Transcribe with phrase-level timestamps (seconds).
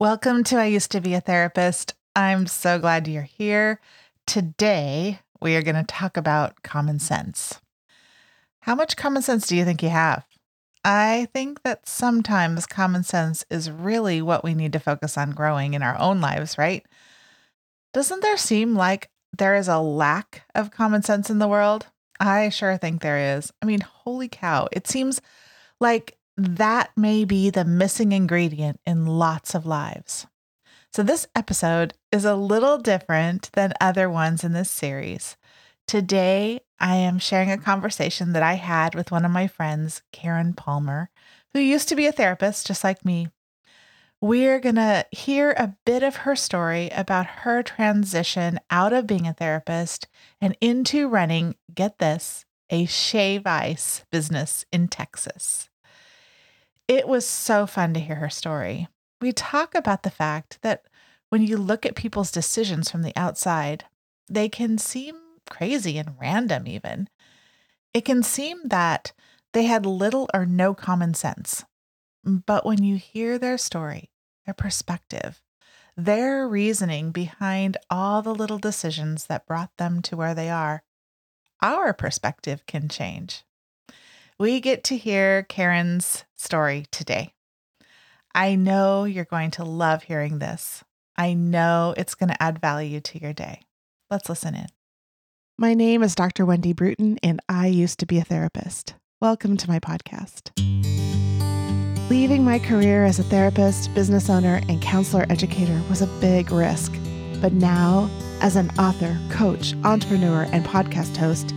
[0.00, 1.96] Welcome to I Used to Be a Therapist.
[2.14, 3.80] I'm so glad you're here.
[4.28, 7.60] Today, we are going to talk about common sense.
[8.60, 10.24] How much common sense do you think you have?
[10.84, 15.74] I think that sometimes common sense is really what we need to focus on growing
[15.74, 16.86] in our own lives, right?
[17.92, 21.88] Doesn't there seem like there is a lack of common sense in the world?
[22.20, 23.52] I sure think there is.
[23.60, 24.68] I mean, holy cow.
[24.70, 25.20] It seems
[25.80, 30.26] like that may be the missing ingredient in lots of lives.
[30.92, 35.36] So, this episode is a little different than other ones in this series.
[35.88, 40.54] Today, I am sharing a conversation that I had with one of my friends, Karen
[40.54, 41.10] Palmer,
[41.52, 43.28] who used to be a therapist just like me.
[44.20, 49.26] We're going to hear a bit of her story about her transition out of being
[49.26, 50.06] a therapist
[50.40, 55.67] and into running, get this, a shave ice business in Texas.
[56.88, 58.88] It was so fun to hear her story.
[59.20, 60.84] We talk about the fact that
[61.28, 63.84] when you look at people's decisions from the outside,
[64.26, 65.16] they can seem
[65.50, 67.10] crazy and random, even.
[67.92, 69.12] It can seem that
[69.52, 71.64] they had little or no common sense.
[72.24, 74.10] But when you hear their story,
[74.46, 75.42] their perspective,
[75.94, 80.82] their reasoning behind all the little decisions that brought them to where they are,
[81.60, 83.44] our perspective can change
[84.38, 87.34] we get to hear Karen's story today.
[88.34, 90.84] I know you're going to love hearing this.
[91.16, 93.62] I know it's going to add value to your day.
[94.10, 94.66] Let's listen in.
[95.58, 96.46] My name is Dr.
[96.46, 98.94] Wendy Bruton, and I used to be a therapist.
[99.20, 100.52] Welcome to my podcast.
[102.08, 106.92] Leaving my career as a therapist, business owner, and counselor educator was a big risk.
[107.40, 108.08] But now,
[108.40, 111.52] as an author, coach, entrepreneur, and podcast host,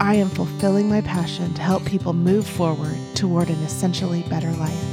[0.00, 4.84] I am fulfilling my passion to help people move forward toward an essentially better life.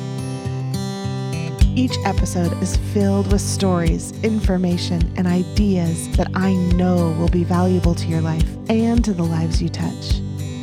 [1.76, 7.96] Each episode is filled with stories, information, and ideas that I know will be valuable
[7.96, 10.22] to your life and to the lives you touch.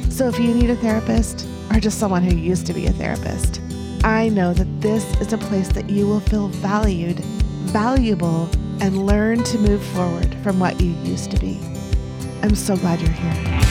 [0.09, 3.61] So if you need a therapist or just someone who used to be a therapist,
[4.05, 7.19] I know that this is a place that you will feel valued,
[7.73, 8.49] valuable,
[8.81, 11.59] and learn to move forward from what you used to be.
[12.43, 13.68] I'm so glad you're here.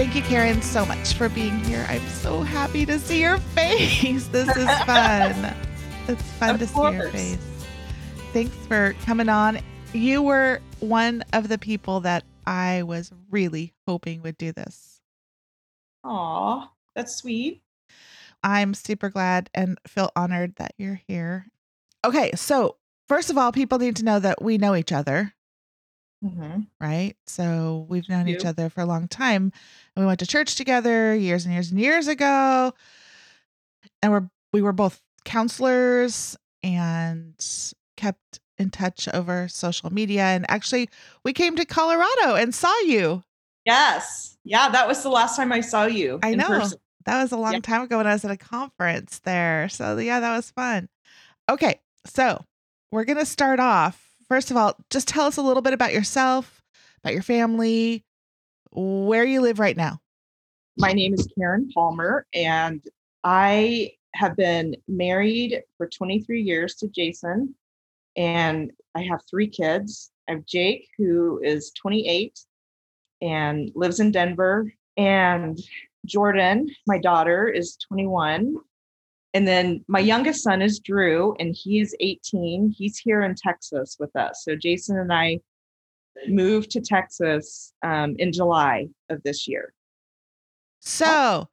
[0.00, 1.84] Thank you, Karen, so much for being here.
[1.90, 4.26] I'm so happy to see your face.
[4.32, 5.54] This is fun.
[6.08, 6.94] it's fun of to course.
[6.94, 7.66] see your face.
[8.32, 9.60] Thanks for coming on.
[9.92, 15.02] You were one of the people that I was really hoping would do this.
[16.04, 17.60] Aw, that's sweet.
[18.42, 21.48] I'm super glad and feel honored that you're here.
[22.06, 25.34] Okay, so first of all, people need to know that we know each other.
[26.24, 26.60] Mm-hmm.
[26.80, 27.16] Right.
[27.26, 29.52] So we've known each other for a long time.
[29.96, 32.74] And we went to church together years and years and years ago.
[34.02, 37.34] And we're we were both counselors and
[37.96, 40.24] kept in touch over social media.
[40.24, 40.90] And actually
[41.24, 43.22] we came to Colorado and saw you.
[43.64, 44.36] Yes.
[44.44, 46.18] Yeah, that was the last time I saw you.
[46.22, 46.46] I know.
[46.46, 46.78] Person.
[47.06, 47.60] That was a long yeah.
[47.60, 49.70] time ago when I was at a conference there.
[49.70, 50.90] So yeah, that was fun.
[51.48, 51.80] Okay.
[52.04, 52.44] So
[52.92, 56.62] we're gonna start off first of all, just tell us a little bit about yourself,
[57.02, 58.04] about your family,
[58.70, 60.00] where you live right now.
[60.78, 62.80] My name is Karen Palmer, and
[63.24, 67.54] I have been married for 23 years to Jason,
[68.16, 70.12] and I have three kids.
[70.28, 72.38] I have Jake, who is 28
[73.20, 75.58] and lives in Denver, and
[76.06, 78.54] Jordan, my daughter, is 21
[79.32, 82.74] and then my youngest son is Drew, and he's 18.
[82.76, 84.42] He's here in Texas with us.
[84.44, 85.38] So Jason and I
[86.26, 89.72] moved to Texas um, in July of this year.
[90.80, 91.48] So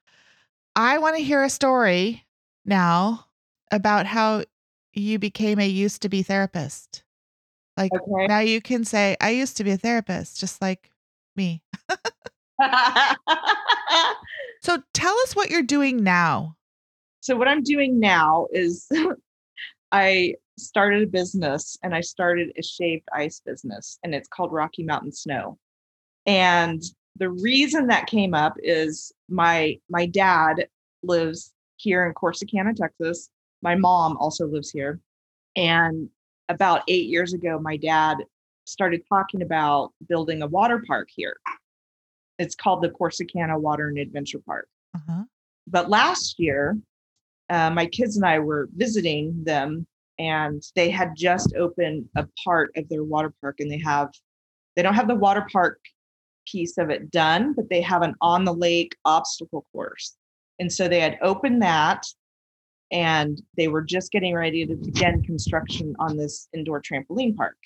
[0.76, 2.26] I want to hear a story
[2.66, 3.28] now
[3.72, 4.44] about how
[4.94, 7.04] you became a used to be therapist.
[7.76, 8.28] Like okay.
[8.28, 10.90] now you can say, I used to be a therapist, just like
[11.36, 11.62] me.
[14.64, 16.57] so tell us what you're doing now.
[17.28, 18.88] So what I'm doing now is
[19.92, 24.82] I started a business and I started a shaved ice business and it's called Rocky
[24.82, 25.58] Mountain Snow.
[26.26, 26.82] And
[27.18, 30.70] the reason that came up is my my dad
[31.04, 33.30] lives here in Corsicana, Texas.
[33.62, 35.02] My mom also lives here.
[35.58, 36.08] And
[36.48, 38.20] about 8 years ago my dad
[38.64, 41.36] started talking about building a water park here.
[42.40, 44.70] It's called the Corsicana Water and Adventure Park.
[44.96, 45.24] Uh-huh.
[45.70, 46.78] But last year,
[47.50, 49.88] uh, my kids and I were visiting them,
[50.20, 54.10] and they had just opened a part of their water park, and they have
[54.76, 55.80] they don't have the water park
[56.48, 60.16] piece of it done, but they have an on the lake obstacle course.
[60.60, 62.04] And so they had opened that,
[62.92, 67.58] and they were just getting ready to begin construction on this indoor trampoline park.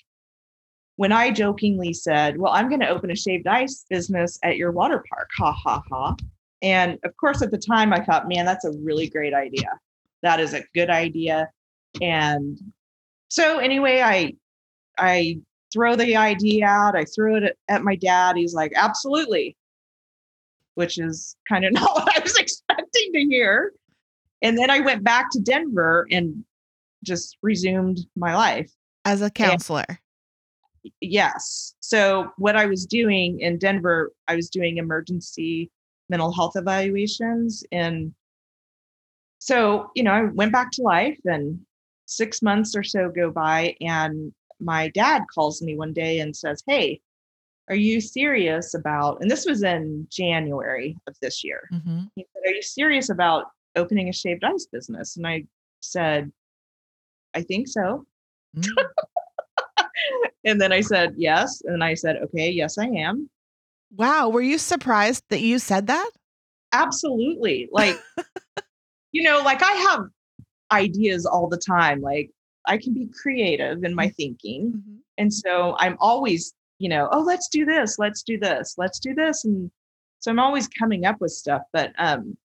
[0.96, 4.72] When I jokingly said, Well, I'm going to open a shaved ice business at your
[4.72, 6.16] water park, ha ha ha.
[6.62, 9.78] And of course, at the time, I thought, Man, that's a really great idea.
[10.22, 11.48] That is a good idea.
[12.00, 12.58] And
[13.28, 14.34] so, anyway, I
[14.98, 15.40] I
[15.72, 16.96] throw the idea out.
[16.96, 18.36] I threw it at, my dad.
[18.36, 19.56] He's like, absolutely,
[20.74, 23.72] which is kind of not what I was expecting to hear.
[24.42, 26.44] And then I went back to Denver and
[27.04, 28.70] just resumed my life
[29.04, 29.84] as a counselor.
[29.88, 31.74] And yes.
[31.80, 35.70] So, what I was doing in Denver, I was doing emergency
[36.08, 37.64] mental health evaluations.
[37.72, 38.14] And
[39.38, 41.60] so, you know, I went back to life and
[42.06, 46.62] six months or so go by and my dad calls me one day and says,
[46.66, 47.00] Hey,
[47.68, 51.68] are you serious about, and this was in January of this year.
[51.72, 52.02] Mm-hmm.
[52.16, 53.46] He said, Are you serious about
[53.76, 55.16] opening a shaved ice business?
[55.16, 55.44] And I
[55.80, 56.30] said,
[57.34, 58.06] I think so.
[58.56, 58.68] Mm.
[60.44, 61.62] and then I said, Yes.
[61.64, 63.28] And I said, Okay, yes, I am.
[63.96, 64.28] Wow.
[64.28, 66.10] Were you surprised that you said that?
[66.72, 67.68] Absolutely.
[67.70, 68.00] Like,
[69.12, 70.06] you know, like I have
[70.70, 72.00] ideas all the time.
[72.00, 72.30] Like,
[72.66, 74.14] I can be creative in my mm-hmm.
[74.14, 74.72] thinking.
[74.72, 74.96] Mm-hmm.
[75.18, 79.14] And so I'm always, you know, oh, let's do this, let's do this, let's do
[79.14, 79.44] this.
[79.44, 79.70] And
[80.20, 81.62] so I'm always coming up with stuff.
[81.72, 82.36] But um,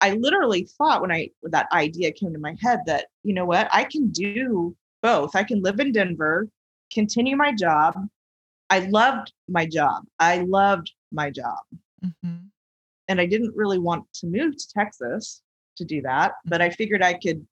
[0.00, 3.44] I literally thought when I when that idea came to my head that, you know
[3.44, 5.36] what, I can do both.
[5.36, 6.48] I can live in Denver,
[6.92, 7.94] continue my job.
[8.68, 10.02] I loved my job.
[10.18, 11.58] I loved my job.
[12.04, 12.46] Mm-hmm.
[13.08, 15.42] And I didn't really want to move to Texas
[15.76, 17.46] to do that, but I figured I could,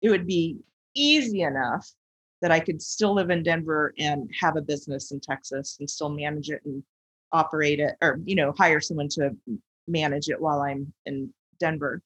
[0.00, 0.56] it would be
[0.94, 1.88] easy enough
[2.40, 6.08] that I could still live in Denver and have a business in Texas and still
[6.08, 6.82] manage it and
[7.32, 9.36] operate it or you know hire someone to
[9.88, 12.02] manage it while I'm in Denver.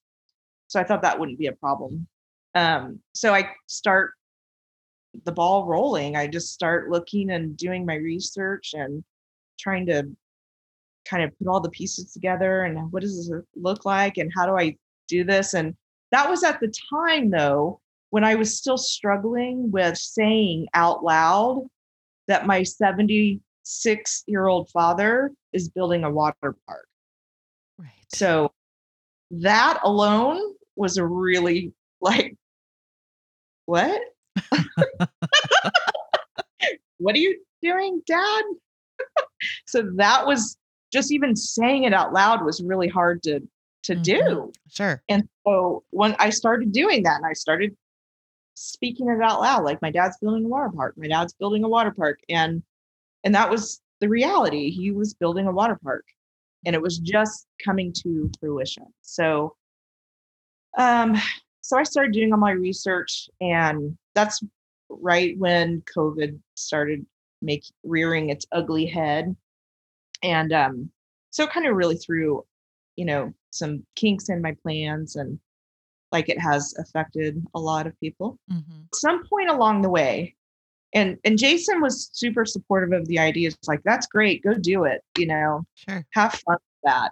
[0.69, 2.07] So I thought that wouldn't be a problem.
[2.55, 4.13] Um, so I start
[5.25, 6.17] the ball rolling.
[6.17, 9.03] I just start looking and doing my research and
[9.59, 10.09] trying to
[11.09, 14.47] kind of put all the pieces together and what does this look like and how
[14.47, 14.77] do I
[15.09, 15.55] do this?
[15.55, 15.75] And
[16.13, 21.67] that was at the time though when I was still struggling with saying out loud
[22.27, 26.89] that my 76 year old father is building a water park.
[27.79, 27.91] Right.
[28.13, 28.53] So
[29.31, 30.41] that alone
[30.77, 32.37] was a really like,
[33.67, 34.01] what?
[36.99, 38.45] what are you doing, dad?
[39.67, 40.57] so that was
[40.93, 43.41] just even saying it out loud was really hard to
[43.85, 44.03] to mm-hmm.
[44.03, 44.53] do.
[44.71, 45.03] Sure.
[45.09, 47.77] And so when I started doing that and I started
[48.59, 51.69] speaking it out loud like my dad's building a water park my dad's building a
[51.69, 52.61] water park and
[53.23, 56.05] and that was the reality he was building a water park
[56.67, 59.55] and it was just coming to fruition so
[60.77, 61.17] um
[61.61, 64.43] so i started doing all my research and that's
[64.89, 67.07] right when covid started
[67.41, 69.37] make rearing its ugly head
[70.23, 70.91] and um
[71.31, 72.45] so it kind of really threw
[72.97, 75.39] you know some kinks in my plans and
[76.13, 78.39] like it has affected a lot of people.
[78.51, 78.83] Mm-hmm.
[78.95, 80.35] Some point along the way,
[80.95, 83.49] and and Jason was super supportive of the idea.
[83.49, 85.03] It's like that's great, go do it.
[85.19, 87.11] You know, sure, have fun with that.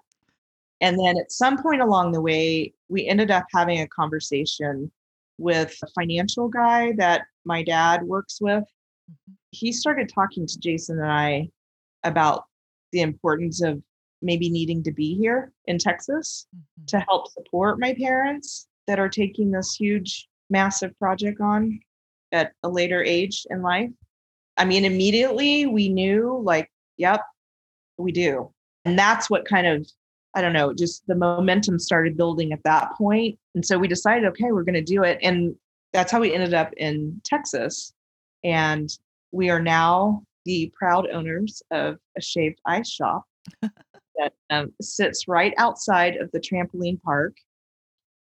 [0.81, 4.91] And then at some point along the way, we ended up having a conversation
[5.39, 8.65] with a financial guy that my dad works with.
[9.11, 9.33] Mm-hmm.
[9.53, 11.49] He started talking to Jason and I
[12.05, 12.45] about
[12.93, 13.83] the importance of
[14.23, 16.85] maybe needing to be here in Texas mm-hmm.
[16.87, 21.79] to help support my parents that are taking this huge, massive project on
[22.33, 23.91] at a later age in life.
[24.57, 27.21] I mean, immediately we knew, like, yep,
[27.99, 28.53] we do.
[28.85, 29.87] And that's what kind of,
[30.35, 33.39] I don't know, just the momentum started building at that point.
[33.55, 35.19] And so we decided, okay, we're going to do it.
[35.23, 35.57] And
[35.93, 37.93] that's how we ended up in Texas.
[38.45, 38.89] And
[39.33, 43.25] we are now the proud owners of a shaved ice shop
[43.63, 47.35] that um, sits right outside of the trampoline park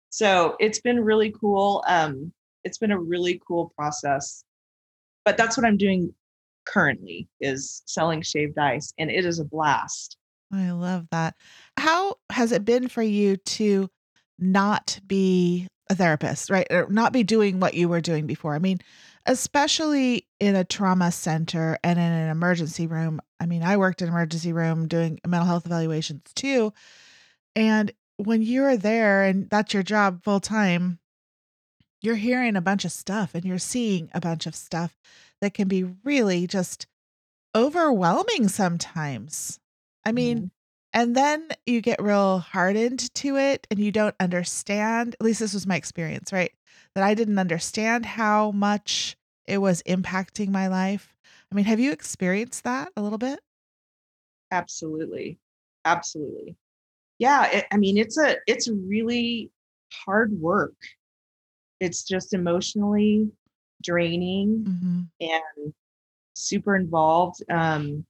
[0.10, 1.84] so it's been really cool.
[1.88, 2.32] Um,
[2.64, 4.44] it's been a really cool process.
[5.26, 6.14] But that's what I'm doing
[6.66, 10.18] currently is selling shaved ice and it is a blast.
[10.52, 11.36] I love that.
[11.78, 13.90] How has it been for you to
[14.40, 16.68] not be a therapist, right?
[16.70, 18.54] Or not be doing what you were doing before?
[18.54, 18.80] I mean,
[19.26, 23.22] especially in a trauma center and in an emergency room.
[23.40, 26.74] I mean, I worked in an emergency room doing mental health evaluations too.
[27.56, 31.00] And when you're there and that's your job full time,
[32.02, 34.98] you're hearing a bunch of stuff and you're seeing a bunch of stuff
[35.42, 36.88] that can be really just
[37.56, 39.60] overwhelming sometimes.
[40.06, 40.52] I mean, mm.
[40.98, 45.16] And then you get real hardened to it and you don't understand.
[45.20, 46.52] At least this was my experience, right?
[46.96, 51.16] That I didn't understand how much it was impacting my life.
[51.52, 53.40] I mean, have you experienced that a little bit?
[54.50, 55.38] Absolutely.
[55.86, 56.56] Absolutely.
[57.20, 59.52] Yeah, it, I mean, it's a it's really
[59.94, 60.78] hard work.
[61.80, 63.30] It's just emotionally
[63.84, 65.74] draining hmm and
[66.34, 67.44] super involved.
[67.52, 68.04] Um,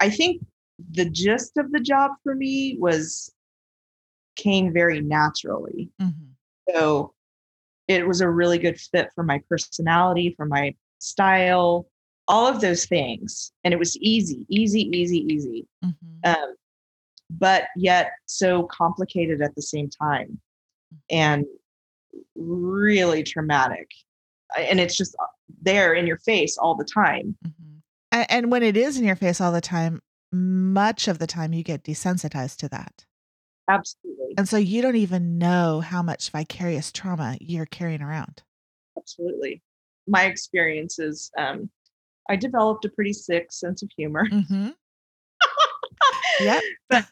[0.00, 0.42] I think
[0.90, 3.32] the gist of the job for me was
[4.36, 5.90] came very naturally.
[6.00, 6.10] hmm
[6.70, 7.12] So
[7.88, 11.88] it was a really good fit for my personality, for my style,
[12.28, 13.52] all of those things.
[13.64, 15.66] And it was easy, easy, easy, easy.
[15.82, 15.90] hmm
[16.24, 16.54] Um,
[17.30, 20.40] but yet so complicated at the same time
[21.10, 21.44] and
[22.34, 23.90] really traumatic.
[24.56, 25.26] And it's just uh,
[25.60, 27.36] there in your face all the time.
[27.42, 27.78] hmm
[28.12, 30.00] And, and when it is in your face all the time,
[30.32, 33.04] much of the time you get desensitized to that.
[33.68, 34.34] Absolutely.
[34.36, 38.42] And so you don't even know how much vicarious trauma you're carrying around.
[38.96, 39.62] Absolutely.
[40.06, 41.70] My experience is um,
[42.30, 44.68] I developed a pretty sick sense of humor, hmm
[46.40, 46.62] Yep.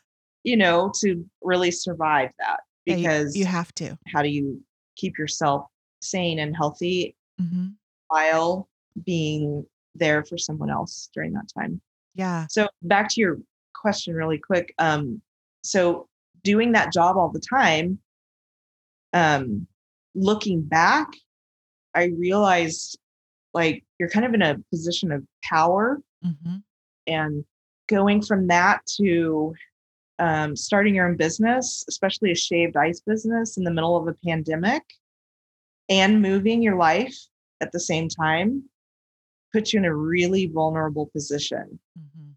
[0.44, 3.98] you know, to really survive that Yeah, you, because you have to.
[4.06, 4.62] how do you
[4.96, 5.66] keep yourself
[6.00, 7.68] sane and healthy hmm
[8.08, 8.68] while
[9.04, 11.80] being there for someone else during that time?
[12.16, 12.46] Yeah.
[12.50, 13.38] So back to your
[13.74, 14.74] question really quick.
[14.78, 15.20] Um,
[15.62, 16.08] so
[16.42, 17.98] doing that job all the time,
[19.12, 19.66] um,
[20.14, 21.08] looking back,
[21.94, 22.98] I realized
[23.54, 26.56] like you're kind of in a position of power hmm
[27.08, 27.44] and
[27.88, 29.54] going from that to
[30.18, 34.16] um, starting your own business, especially a shaved ice business in the middle of a
[34.26, 34.82] pandemic
[35.88, 37.16] and moving your life
[37.60, 38.64] at the same time
[39.52, 41.78] puts you in a really vulnerable position.
[41.96, 42.30] hmm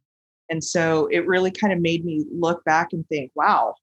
[0.49, 3.75] And so it really kind of made me look back and think, wow,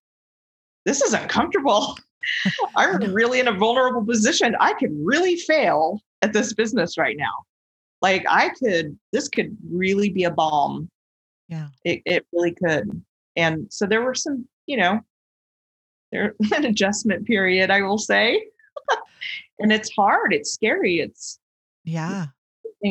[0.84, 1.96] this is uncomfortable.
[2.76, 4.56] I'm really in a vulnerable position.
[4.60, 7.44] I could really fail at this business right now.
[8.02, 10.88] Like I could, this could really be a bomb.
[11.48, 11.68] Yeah.
[11.84, 13.02] It, it really could.
[13.36, 15.00] And so there were some, you know,
[16.12, 18.42] there an adjustment period, I will say.
[19.58, 20.32] and it's hard.
[20.32, 21.00] It's scary.
[21.00, 21.38] It's
[21.84, 22.26] Yeah.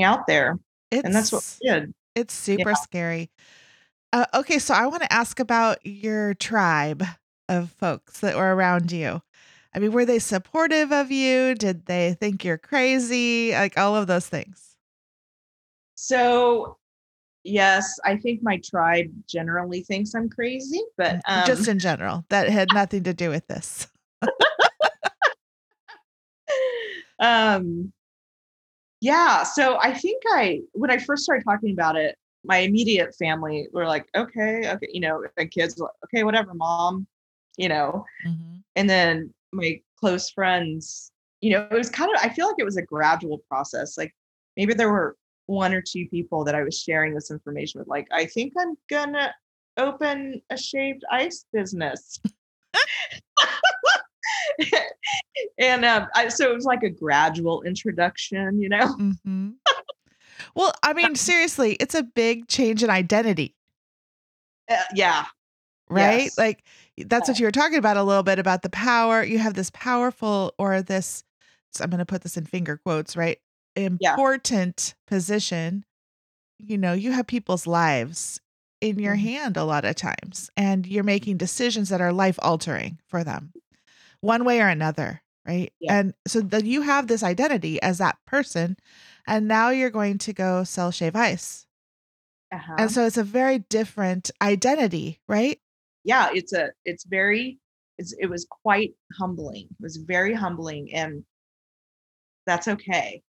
[0.03, 0.57] Out there.
[0.91, 1.93] It's And that's what we did.
[2.15, 3.29] it's super scary.
[4.13, 7.03] Uh, okay, so I want to ask about your tribe
[7.49, 9.21] of folks that were around you.
[9.73, 11.53] I mean, were they supportive of you?
[11.53, 13.51] Did they think you're crazy?
[13.51, 14.77] Like all of those things.
[15.95, 16.77] So,
[17.43, 22.49] yes, I think my tribe generally thinks I'm crazy, but um, Just in general, that
[22.49, 23.87] had nothing to do with this.
[27.19, 27.91] um,
[29.05, 29.43] yeah.
[29.43, 33.85] So I think I, when I first started talking about it, my immediate family were
[33.85, 37.05] like, okay, okay, you know, and kids, were like, okay, whatever, mom,
[37.55, 38.63] you know, Mhm.
[38.75, 42.65] and then my close friends, you know, it was kind of, I feel like it
[42.65, 43.95] was a gradual process.
[43.95, 44.11] Like
[44.57, 48.07] maybe there were one or two people that I was sharing this information with, like,
[48.11, 49.31] I think I'm gonna
[49.77, 52.19] open a shaved ice business.
[55.57, 58.95] and um, I, so it was like a gradual introduction, you know?
[58.99, 59.55] Mhm.
[60.55, 63.55] Well, I mean, seriously, it's a big change in identity,
[64.69, 65.25] Uh, yeah.
[65.89, 66.25] right?
[66.25, 66.37] Yes.
[66.37, 66.63] Like
[66.97, 69.23] that's what you were talking about a little bit about the power.
[69.23, 71.23] You have this powerful or this,
[71.79, 73.37] I'm going to put this in finger quotes, right?
[73.75, 75.85] Important position.
[76.59, 78.39] You know, you have people's lives
[78.81, 79.19] in your Mhm.
[79.21, 83.51] hand a lot of times and you're making decisions that are life altering for them.
[84.25, 85.71] One way or another, right?
[85.79, 85.99] Yeah.
[85.99, 88.77] And so then you have this identity as that person
[89.27, 91.67] and now you're going to go sell shave ice.
[92.51, 92.75] Uh-huh.
[92.77, 95.59] And so it's a very different identity, right?
[96.03, 97.59] yeah, it's a, it's very,
[97.97, 99.65] it's, it was quite humbling.
[99.71, 101.23] It was very humbling and
[102.45, 103.23] that's okay.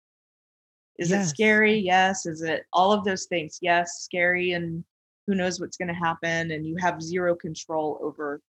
[0.98, 1.26] Is Yes.
[1.26, 1.78] it scary?
[1.78, 2.26] Yes.
[2.26, 3.58] Is it all of those things?
[3.60, 4.84] Yes, scary and
[5.26, 8.40] who knows what's going to happen and you have zero control over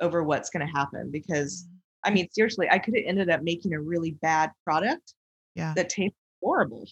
[0.00, 1.66] over what's going to happen because
[2.04, 5.14] I mean seriously, I could have ended up making a really bad product
[5.54, 5.72] Yeah.
[5.76, 6.86] that tastes horrible.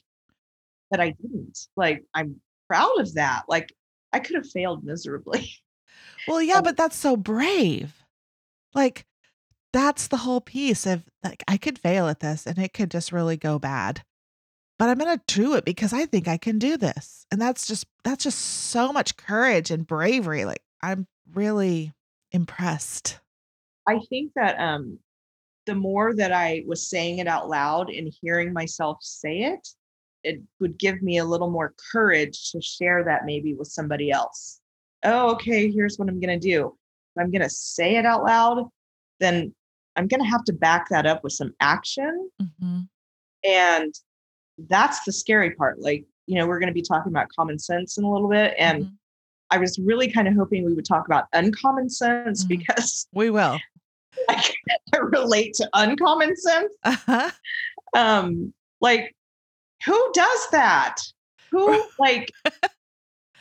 [0.90, 1.58] But I didn't.
[1.76, 3.42] Like I'm proud of that.
[3.48, 3.72] Like
[4.12, 5.50] I could have failed miserably.
[6.28, 7.94] Well, yeah, Um, but that's so brave.
[8.74, 9.06] Like
[9.72, 13.12] that's the whole piece of like I could fail at this and it could just
[13.12, 14.02] really go bad.
[14.78, 17.26] But I'm going to do it because I think I can do this.
[17.30, 20.44] And that's just that's just so much courage and bravery.
[20.44, 21.92] Like I'm really
[22.30, 23.18] impressed.
[23.88, 24.98] I think that um
[25.66, 29.68] the more that I was saying it out loud and hearing myself say it,
[30.24, 34.60] it would give me a little more courage to share that maybe with somebody else.
[35.04, 36.76] oh, okay, here's what I'm going to do.
[37.16, 38.68] If I'm going to say it out loud,
[39.18, 39.52] then
[39.96, 42.30] I'm going to have to back that up with some action.
[42.40, 42.80] Mm-hmm.
[43.44, 43.94] And
[44.68, 45.80] that's the scary part.
[45.80, 48.54] Like, you know, we're going to be talking about common sense in a little bit.
[48.58, 48.92] And Mhm.
[49.50, 52.48] I was really kind of hoping we would talk about uncommon sense Mhm.
[52.48, 53.58] because We will.
[54.28, 56.72] I relate to uncommon sense.
[56.84, 57.30] Uh-huh.
[57.96, 59.14] Um, like,
[59.84, 60.96] who does that?
[61.50, 62.30] Who like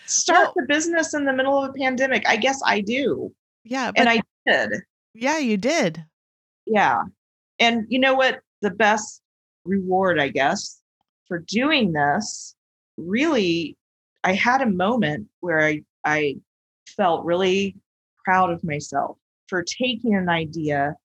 [0.05, 2.27] start Well- the business in the middle of a pandemic?
[2.27, 3.31] I guess I do.
[3.63, 4.81] Yeah, but And I did.
[5.13, 6.03] yeah, you did.
[6.65, 7.03] Yeah.
[7.59, 8.39] And you know what?
[8.61, 9.21] The best
[9.65, 10.81] reward, I guess,
[11.27, 12.55] for doing this,
[12.97, 13.77] really,
[14.23, 16.35] I had a moment where I, I
[16.87, 17.75] felt really
[18.25, 19.17] proud of myself
[19.51, 20.95] for taking an idea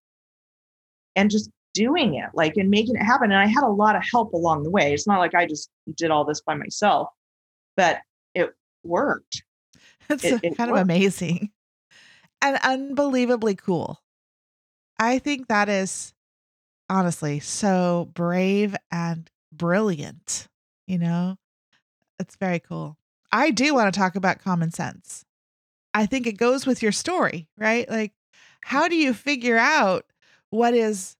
[1.16, 3.32] and just doing it, like, and making it happen.
[3.32, 4.94] And I had a lot of help along the way.
[4.94, 7.08] It's not like I just did all this by myself,
[7.76, 7.98] but
[8.34, 8.50] it
[8.84, 9.42] worked.
[10.08, 11.50] It's It- it kind of amazing
[12.40, 14.00] and unbelievably cool.
[15.00, 16.14] I think that is
[16.88, 20.46] honestly so brave and brilliant.
[20.86, 21.38] You know,
[22.20, 22.96] it's very cool.
[23.32, 25.24] I do want to talk about common sense.
[25.92, 27.90] I think it goes with your story, right?
[27.90, 28.12] Like,
[28.66, 30.06] how do you figure out
[30.50, 31.16] what is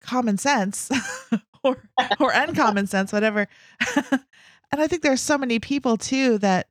[0.00, 0.88] common sense
[1.64, 1.82] or
[2.20, 3.48] or uncommon sense, whatever?
[3.96, 6.68] and I think there's so many people too that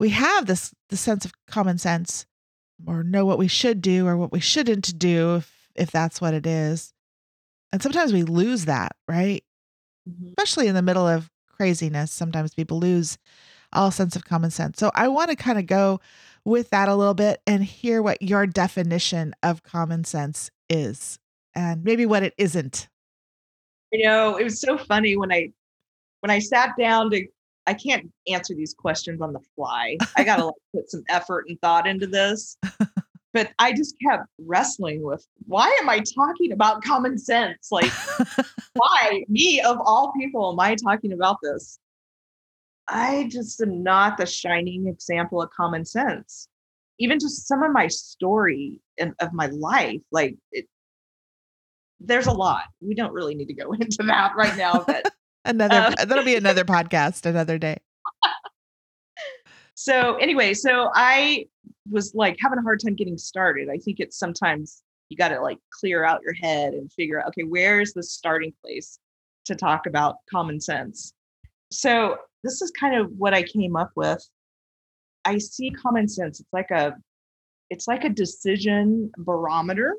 [0.00, 2.24] we have this the sense of common sense
[2.86, 6.32] or know what we should do or what we shouldn't do if if that's what
[6.32, 6.94] it is.
[7.74, 9.44] And sometimes we lose that, right?
[10.08, 10.28] Mm-hmm.
[10.28, 13.18] Especially in the middle of craziness, sometimes people lose
[13.74, 14.78] all sense of common sense.
[14.78, 16.00] So I want to kind of go
[16.46, 21.18] with that a little bit and hear what your definition of common sense is
[21.54, 22.88] and maybe what it isn't.
[23.92, 25.50] you know it was so funny when i
[26.20, 27.26] when i sat down to
[27.66, 29.96] i can't answer these questions on the fly.
[30.16, 32.56] I gotta like put some effort and thought into this
[33.34, 37.72] but i just kept wrestling with why am i talking about common sense?
[37.72, 37.90] Like
[38.74, 41.80] why me of all people am i talking about this
[42.88, 46.48] i just am not the shining example of common sense.
[46.98, 50.66] Even just some of my story and of my life like it
[51.98, 52.64] there's a lot.
[52.80, 55.06] We don't really need to go into that right now but
[55.44, 57.78] Another Um, that'll be another podcast another day.
[59.74, 61.46] so anyway so i
[61.90, 63.68] was like having a hard time getting started.
[63.68, 67.28] I think it's sometimes you got to like clear out your head and figure out
[67.28, 68.98] okay where's the starting place
[69.44, 71.12] to talk about common sense?
[71.70, 74.22] So this is kind of what i came up with
[75.24, 76.94] i see common sense it's like a
[77.70, 79.96] it's like a decision barometer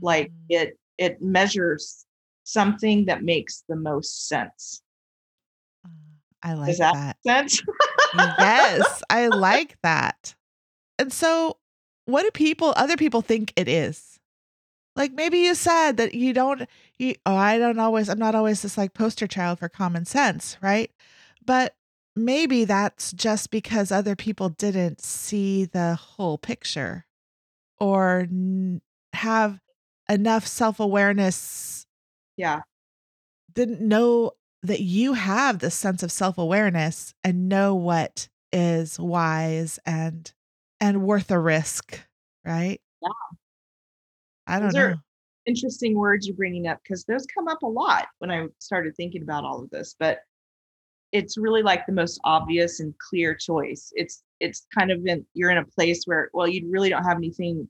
[0.00, 0.32] like Mm.
[0.60, 2.06] it it measures
[2.44, 4.82] something that makes the most sense
[5.84, 5.88] Uh,
[6.42, 7.16] I like that- that.
[7.44, 7.62] sense
[8.38, 10.34] yes, I like that.
[10.98, 11.56] And so,
[12.04, 14.20] what do people, other people think it is?
[14.96, 18.60] Like maybe you said that you don't, you, oh, I don't always, I'm not always
[18.62, 20.90] this like poster child for common sense, right?
[21.44, 21.74] But
[22.14, 27.06] maybe that's just because other people didn't see the whole picture
[27.80, 28.80] or n-
[29.14, 29.58] have
[30.08, 31.86] enough self awareness
[32.36, 32.60] yeah
[33.54, 40.32] didn't know that you have this sense of self-awareness and know what is wise and
[40.80, 41.98] and worth a risk
[42.44, 43.08] right Yeah.
[44.46, 44.96] i don't Those are- know
[45.46, 49.22] interesting words you're bringing up because those come up a lot when I started thinking
[49.22, 49.96] about all of this.
[49.98, 50.20] But
[51.12, 53.92] it's really like the most obvious and clear choice.
[53.94, 57.16] It's it's kind of in you're in a place where well you really don't have
[57.18, 57.68] anything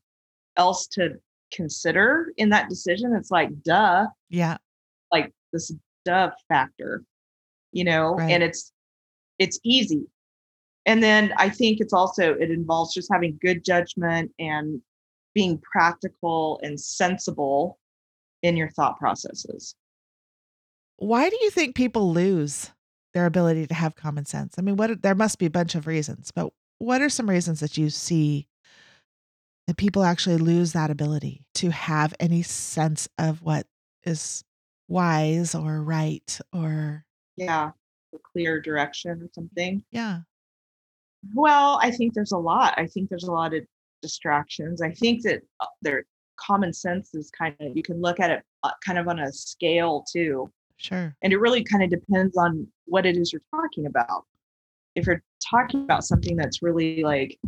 [0.57, 1.11] else to
[1.53, 3.15] consider in that decision.
[3.15, 4.57] It's like duh, yeah
[5.11, 5.73] like this
[6.05, 7.05] duh factor,
[7.73, 8.31] you know, Right.
[8.31, 8.73] and it's
[9.39, 10.07] it's easy.
[10.87, 14.81] And then I think it's also it involves just having good judgment and
[15.35, 17.79] being practical and sensible
[18.43, 19.75] in your thought processes.
[20.97, 22.71] why do you think people lose
[23.15, 25.87] their ability to have common sense i mean what there must be a bunch of
[25.87, 28.49] reasons but what are some reasons that you see
[29.67, 33.67] that people actually lose that ability to have any sense of what
[34.05, 34.45] is
[34.89, 37.05] wise or right or
[37.37, 37.71] Yeah,
[38.15, 39.85] a clear direction or something.
[39.91, 40.23] yeah
[41.35, 42.75] Well, I think there's a lot.
[42.77, 43.63] I think there's a lot of
[44.03, 44.83] distractions.
[44.83, 46.05] I think that uh, their
[46.37, 49.33] common sense is kind of you can look at it uh, kind of on a
[49.33, 50.51] scale too.
[50.83, 54.25] Sure And it really kind of depends on what it is you're talking about.
[54.95, 57.39] If you're talking about something that's really like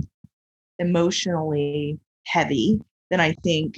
[0.79, 3.77] emotionally heavy, then I think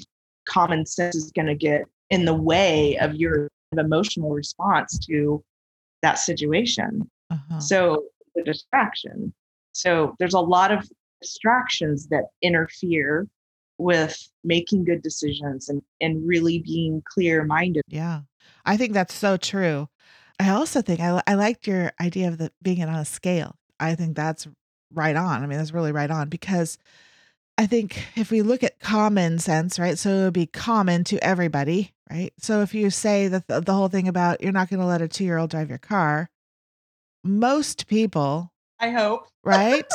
[0.48, 5.42] common sense is going to get in the way of your emotional response to
[6.02, 7.10] that situation.
[7.30, 7.60] uh-huh.
[7.60, 9.32] So the distraction.
[9.72, 10.88] So there's a lot of
[11.20, 13.26] distractions that interfere
[13.78, 17.82] with making good decisions and, and really being clear minded.
[17.88, 18.20] Yeah.
[18.64, 19.88] I think that's so true.
[20.38, 23.56] I also think I, I liked your idea of the being it on a scale.
[23.80, 24.46] I think that's
[24.92, 25.42] right on.
[25.42, 26.78] I mean, that's really right on because
[27.58, 29.98] I think if we look at common sense, right?
[29.98, 32.32] So it would be common to everybody, right?
[32.38, 35.02] So if you say that the, the whole thing about you're not going to let
[35.02, 36.28] a two year old drive your car,
[37.24, 39.90] most people, I hope, right,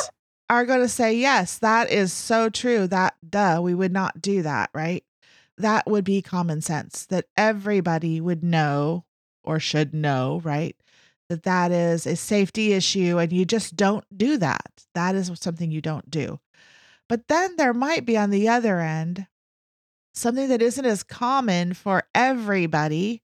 [0.50, 2.86] are going to say, yes, that is so true.
[2.88, 5.04] That, duh, we would not do that, right?
[5.62, 9.04] That would be common sense that everybody would know
[9.44, 10.76] or should know, right?
[11.28, 14.84] That that is a safety issue and you just don't do that.
[14.94, 16.40] That is something you don't do.
[17.08, 19.26] But then there might be on the other end
[20.14, 23.22] something that isn't as common for everybody,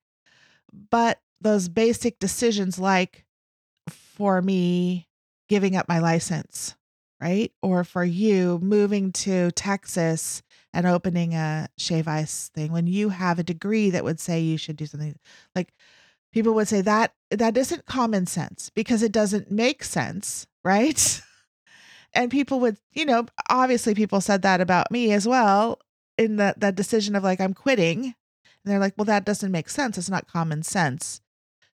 [0.90, 3.24] but those basic decisions like
[3.88, 5.08] for me
[5.48, 6.76] giving up my license,
[7.20, 7.52] right?
[7.62, 13.38] Or for you moving to Texas and opening a shave ice thing when you have
[13.38, 15.18] a degree that would say you should do something
[15.54, 15.72] like
[16.32, 21.22] people would say that that isn't common sense because it doesn't make sense, right?
[22.14, 25.78] and people would, you know, obviously people said that about me as well
[26.16, 28.14] in that that decision of like I'm quitting.
[28.64, 29.96] And they're like, "Well, that doesn't make sense.
[29.96, 31.20] It's not common sense."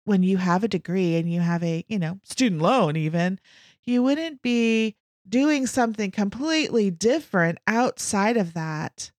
[0.04, 3.38] When you have a degree and you have a, you know, student loan even,
[3.84, 4.96] you wouldn't be
[5.28, 9.10] doing something completely different outside of that.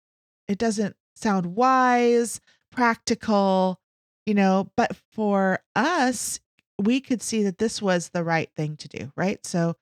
[0.48, 2.40] It doesn't sound wise,
[2.72, 3.80] practical,
[4.26, 6.40] you know, but for us,
[6.78, 9.44] we could see that this was the right thing to do, right?
[9.44, 9.76] So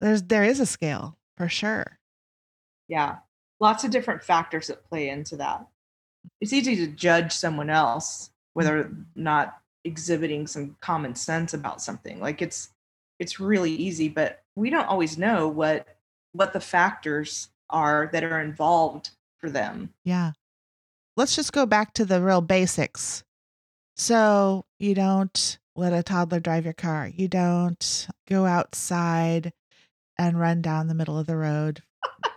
[0.00, 1.98] there's there is a scale for sure.
[2.88, 3.16] Yeah.
[3.60, 5.66] Lots of different factors that play into that.
[6.40, 8.30] It's easy to judge someone else mm.
[8.54, 12.20] whether or not exhibiting some common sense about something.
[12.20, 12.70] Like it's
[13.18, 15.86] it's really easy, but we don't always know what
[16.32, 19.92] what the factors are that are involved for them.
[20.04, 20.32] Yeah.
[21.16, 23.22] Let's just go back to the real basics.
[23.96, 27.08] So, you don't let a toddler drive your car.
[27.14, 29.52] You don't go outside
[30.18, 31.82] and run down the middle of the road.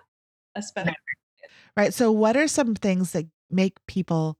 [0.55, 0.93] Especially.
[1.75, 1.93] Right.
[1.93, 4.37] So, what are some things that make people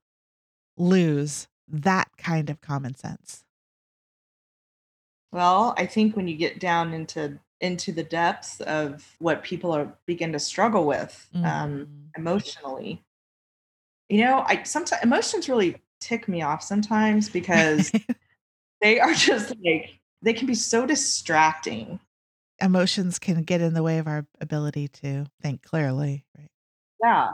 [0.77, 3.43] lose that kind of common sense?
[5.31, 9.91] Well, I think when you get down into into the depths of what people are
[10.05, 11.87] begin to struggle with um, Mhm.
[12.15, 13.03] emotionally,
[14.09, 17.91] you know, I sometimes emotions really tick me off sometimes because
[18.81, 21.99] they are just like they can be so distracting.
[22.59, 26.25] Emotions can get in the way of our ability to think clearly.
[26.37, 26.49] Right.
[27.03, 27.29] Yeah,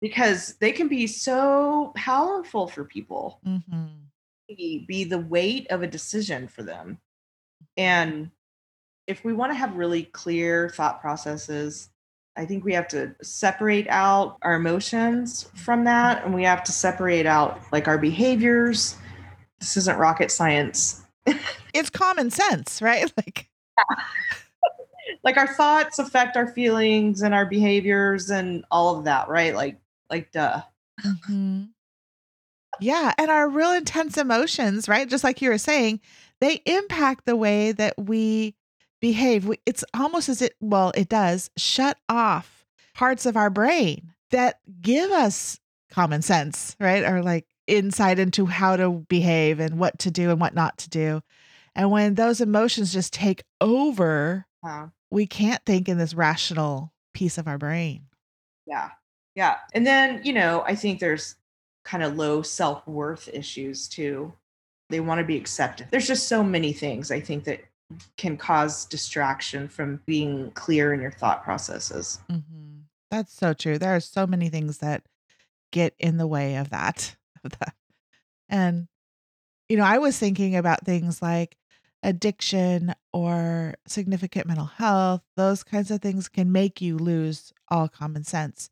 [0.00, 3.40] because they can be so powerful for people.
[3.44, 3.86] hmm
[4.48, 6.98] Be be the weight of a decision for them.
[7.76, 8.30] And
[9.06, 11.90] if we want to have really clear thought processes,
[12.36, 16.72] I think we have to separate out our emotions from that and we have to
[16.72, 18.96] separate out like our behaviors.
[19.60, 21.02] This isn't rocket science.
[21.74, 23.10] It's common sense, right?
[23.16, 23.48] Like,
[25.24, 29.54] Like our thoughts affect our feelings and our behaviors and all of that, right?
[29.54, 29.78] Like
[30.10, 30.62] like duh.
[31.04, 31.70] Mhm.
[32.80, 33.12] yeah.
[33.18, 35.08] And our real intense emotions, right?
[35.08, 36.00] Just like you were saying,
[36.40, 38.54] they impact the way that we
[39.02, 39.52] behave.
[39.66, 45.10] It's almost as it, well, it does shut off parts of our brain that give
[45.10, 45.60] us
[45.90, 47.04] common sense, right?
[47.04, 50.88] Or like insight into how to behave and what to do and what not to
[50.88, 51.20] do.
[51.74, 54.46] And when those emotions just take over,
[55.10, 58.06] we can't think in this rational piece of our brain.
[58.66, 58.90] yeah.
[59.34, 59.56] Yeah.
[59.72, 61.36] And then, you know, I think there's
[61.84, 64.32] kind of low self-worth issues too.
[64.90, 65.88] They want to be accepted.
[65.90, 67.60] There's just so many things I think that
[68.16, 72.20] can cause distraction from being clear in your thought processes.
[72.28, 73.78] hmm That's so true.
[73.78, 75.02] There are so many things that
[75.72, 77.16] get in the way of that.
[77.44, 77.74] Of that.
[78.48, 78.86] And,
[79.68, 81.56] you know, I was thinking about things like
[82.04, 85.22] addiction or significant mental health.
[85.36, 88.70] Those kinds of things can make you lose all common sense.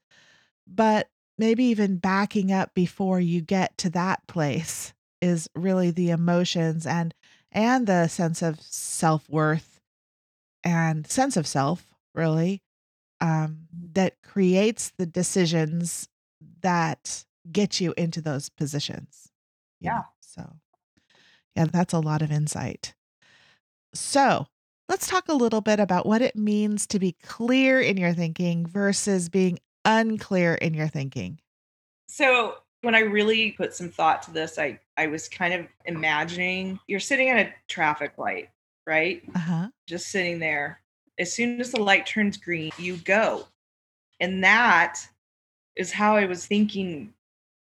[0.68, 6.86] But maybe even backing up before you get to that place is really the emotions
[6.86, 7.12] and
[7.52, 9.80] and the sense of self-worth
[10.62, 12.62] and sense of self, really
[13.20, 16.08] um, that creates the decisions
[16.62, 19.30] that get you into those positions.
[19.80, 19.90] know?
[19.90, 20.02] Yeah.
[20.20, 20.56] So,
[21.56, 22.94] yeah, that's a lot of insight.
[23.94, 24.46] So,
[24.88, 28.66] let's talk a little bit about what it means to be clear in your thinking
[28.66, 31.38] versus being unclear in your thinking.
[32.08, 36.78] So when I really put some thought to this, I, I was kind of imagining
[36.86, 38.50] you're sitting at a traffic light,
[38.86, 39.22] right?
[39.34, 39.68] Uh huh.
[39.86, 40.82] Just sitting there
[41.18, 43.46] As soon as the light turns green, you go.
[44.20, 45.00] And that
[45.74, 47.14] is how I was thinking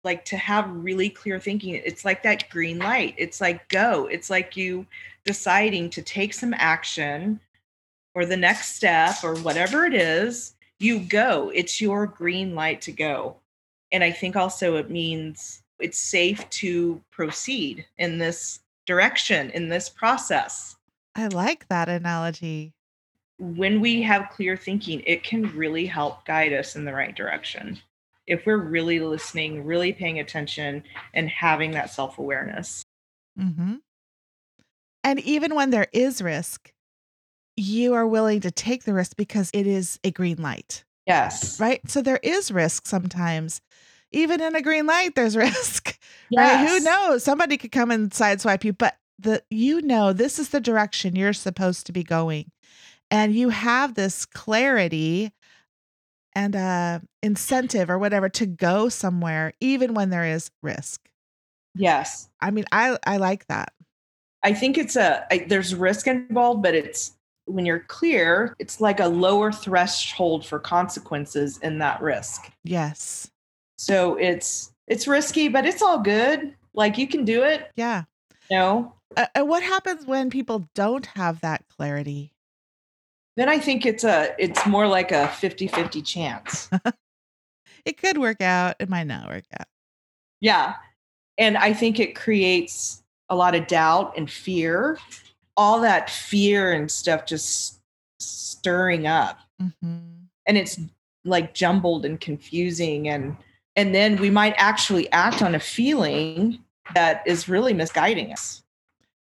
[0.04, 1.74] like to have really clear thinking.
[1.74, 3.16] It's like that green light.
[3.18, 4.06] It's like go.
[4.06, 4.86] It's like you
[5.24, 7.40] deciding to take some action
[8.14, 11.50] or the next step or whatever it is, you go.
[11.52, 13.38] It's your green light to go.
[13.90, 19.88] And I think also it means it's safe to proceed in this direction, in this
[19.88, 20.76] process.
[21.14, 22.72] I like that analogy.
[23.38, 27.80] When we have clear thinking, it can really help guide us in the right direction.
[28.26, 30.82] If we're really listening, really paying attention,
[31.12, 32.84] and having that self awareness.
[33.38, 33.76] Mm-hmm.
[35.02, 36.72] And even when there is risk,
[37.56, 40.84] you are willing to take the risk because it is a green light.
[41.06, 41.60] Yes.
[41.60, 41.80] Right.
[41.88, 43.60] So there is risk sometimes.
[44.14, 45.98] Even in a green light, there's risk.
[46.30, 46.60] Yes.
[46.60, 46.68] Right.
[46.68, 47.24] Who knows?
[47.24, 51.32] Somebody could come and sideswipe you, but the you know this is the direction you're
[51.32, 52.50] supposed to be going.
[53.10, 55.32] And you have this clarity
[56.34, 61.08] and uh incentive or whatever to go somewhere even when there is risk.
[61.74, 62.28] Yes.
[62.40, 63.72] I mean, I I like that.
[64.42, 67.12] I think it's a I, there's risk involved, but it's
[67.46, 72.50] when you're clear, it's like a lower threshold for consequences in that risk.
[72.62, 73.30] Yes.
[73.78, 76.54] So it's it's risky, but it's all good.
[76.74, 77.70] Like you can do it.
[77.76, 78.04] Yeah.
[78.50, 78.92] You know?
[79.16, 82.32] Uh, and what happens when people don't have that clarity?
[83.36, 86.70] Then I think it's a it's more like a 50-50 chance.
[87.84, 89.66] it could work out, it might not work out.
[90.40, 90.74] Yeah.
[91.38, 94.98] And I think it creates a lot of doubt and fear.
[95.56, 97.80] All that fear and stuff just
[98.20, 99.38] stirring up.
[99.60, 99.98] Mm-hmm.
[100.46, 100.78] And it's
[101.24, 103.36] like jumbled and confusing and
[103.76, 106.58] and then we might actually act on a feeling
[106.94, 108.62] that is really misguiding us.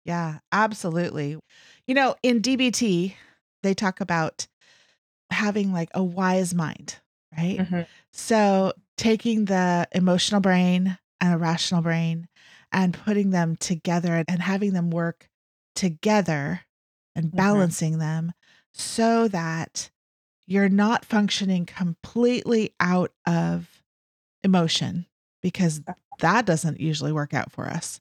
[0.04, 1.38] Yeah, absolutely.
[1.86, 3.14] You know, in DBT,
[3.62, 4.46] they talk about
[5.30, 6.96] having like a wise mind,
[7.36, 7.58] right?
[7.58, 7.80] Mm-hmm.
[8.12, 12.28] So taking the emotional brain and a rational brain
[12.72, 15.28] and putting them together and having them work
[15.74, 16.60] together
[17.14, 17.36] and Mm-hmm.
[17.36, 18.32] balancing them
[18.74, 19.90] so that
[20.46, 23.75] you're not functioning completely out of
[24.46, 25.04] emotion
[25.42, 25.82] because
[26.20, 28.00] that doesn't usually work out for us.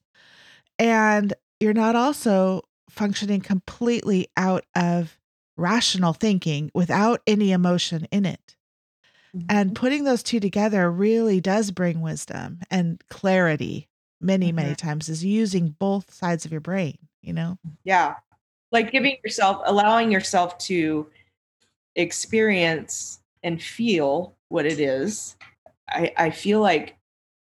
[0.79, 5.19] And you're not also functioning completely out of
[5.58, 8.55] rational thinking without any emotion in it.
[9.49, 13.89] And putting those two together really does bring wisdom and clarity
[14.21, 14.77] many, many Mhm.
[14.77, 17.58] times is using both sides of your brain, you know?
[17.84, 18.15] Yeah.
[18.71, 21.12] Like giving yourself, allowing yourself to
[21.95, 25.36] experience and feel what it is.
[25.89, 26.97] I, I feel like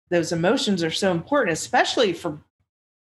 [0.10, 2.40] those emotions are so important, especially for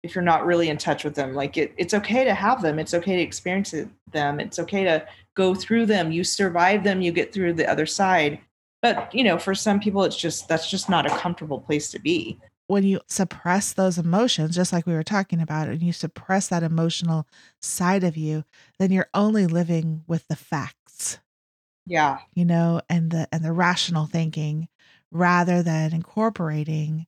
[0.03, 1.35] if you're not really in touch with them.
[1.35, 2.79] Like it, it's okay to have them.
[2.79, 4.41] It's okay to experience it, them.
[4.41, 6.13] It's okay to go through them.
[6.13, 7.03] You survive them.
[7.03, 8.39] You get through the other side.
[8.81, 11.99] But you know, for some people, it's just that's just not a comfortable place to
[11.99, 12.39] be.
[12.69, 16.63] When you suppress those emotions, just like we were talking about, and you suppress that
[16.63, 17.27] emotional
[17.61, 18.45] side of you,
[18.79, 21.19] then you're only living with the facts.
[21.87, 22.19] Yeah.
[22.35, 24.69] you know and the and the rational thinking
[25.11, 27.07] rather than incorporating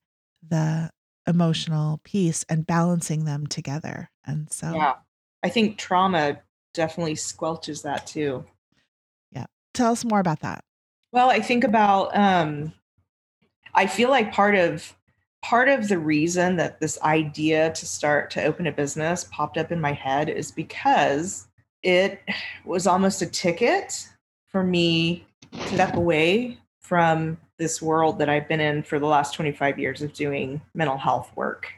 [0.49, 0.91] the
[1.27, 4.95] emotional piece and balancing them together and so Yeah.
[5.43, 6.41] I think trauma
[6.75, 8.45] definitely squelches that too.
[9.33, 9.47] Yeah.
[9.75, 10.65] Tell us more about that
[11.13, 12.73] Well, I think about um
[13.75, 14.97] I feel like part of
[15.43, 19.73] part of the reason that this idea to start to open a business popped up
[19.73, 21.49] in my head is because
[21.83, 22.21] it
[22.65, 24.07] was almost a ticket
[24.49, 29.35] for me to step away from this world that I've been in for the last
[29.35, 31.68] 25 years of doing mental health work.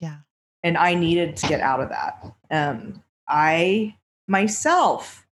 [0.00, 0.18] yeah
[0.62, 2.24] and I needed to get out of that.
[2.50, 3.96] Um, I
[4.28, 5.26] myself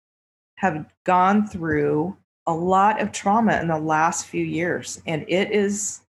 [0.55, 6.01] have gone through a lot of trauma in the last few years, and it is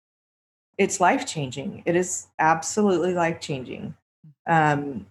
[0.78, 1.84] it's life changing.
[1.86, 3.96] It is absolutely life changing.
[4.48, 5.08] Um,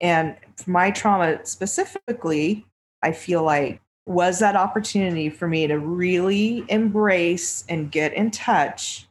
[0.00, 2.64] and for my trauma specifically,
[3.02, 9.06] I feel like was that opportunity for me to really embrace and get in touch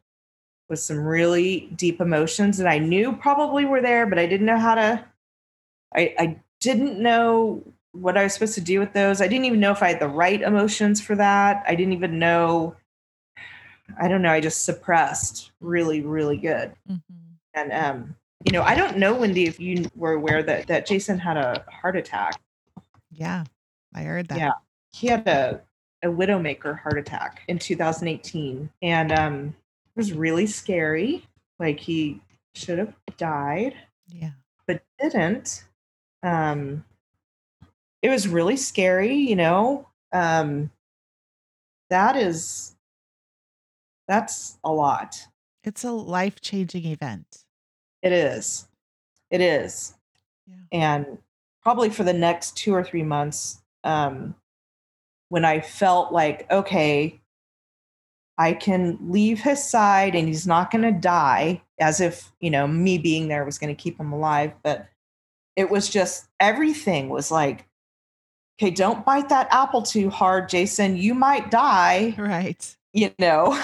[0.70, 4.60] with some really deep emotions that I knew probably were there, but I didn't know
[4.60, 5.06] how to.
[5.96, 9.22] I, I didn't know what I was supposed to do with those.
[9.22, 11.64] I didn't even know if I had the right emotions for that.
[11.68, 12.76] I didn't even know.
[14.02, 14.32] I don't know.
[14.32, 16.74] I just suppressed really, really good.
[16.90, 17.02] Mhm.
[17.54, 21.20] And um, you know, I don't know, Wendy, if you were aware that that Jason
[21.20, 22.40] had a heart attack.
[23.12, 23.44] yeah
[23.94, 24.52] i heard that Yeah.
[24.94, 25.62] He had a
[26.04, 31.28] a widowmaker heart attack in 2018, and um, it was really scary.
[31.60, 32.22] Like he
[32.56, 33.76] should have died,
[34.08, 34.32] yeah
[34.72, 35.66] but didn't.
[36.24, 36.86] Um,
[38.02, 39.88] it was really scary, you know.
[40.14, 40.72] Um,
[41.90, 42.76] that is,
[44.08, 45.28] that's a lot.
[45.64, 47.44] It's a life changing event.
[48.02, 48.68] It is.
[49.30, 49.94] It is.
[50.48, 50.56] Yeah.
[50.72, 51.18] And
[51.62, 54.36] probably for the next two or three months, um,
[55.32, 57.22] when I felt like, okay,
[58.38, 62.68] I can leave his side and he's not going to die, as if, you know,
[62.68, 64.52] me being there was going to keep him alive.
[64.62, 64.90] But
[65.56, 67.66] it was just everything was like,
[68.60, 70.98] okay, don't bite that apple too hard, Jason.
[70.98, 72.14] You might die.
[72.18, 72.76] Right.
[72.92, 73.58] You know,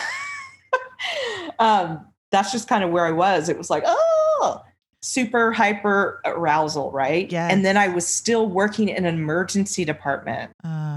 [1.59, 1.99] um,
[2.31, 3.49] that's just kind of where I was.
[3.49, 4.63] It was like, oh,
[5.01, 7.29] super hyper arousal, right?
[7.29, 7.51] Yes.
[7.51, 10.96] And then I was still working in an emergency department Oh.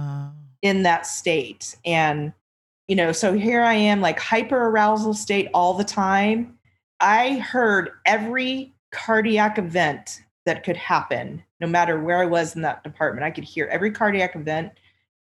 [0.62, 1.76] In that state.
[1.84, 2.32] And,
[2.88, 6.58] you know, so here I am, like hyper arousal state all the time.
[7.00, 12.82] I heard every cardiac event that could happen, no matter where I was in that
[12.82, 13.24] department.
[13.24, 14.72] I could hear every cardiac event.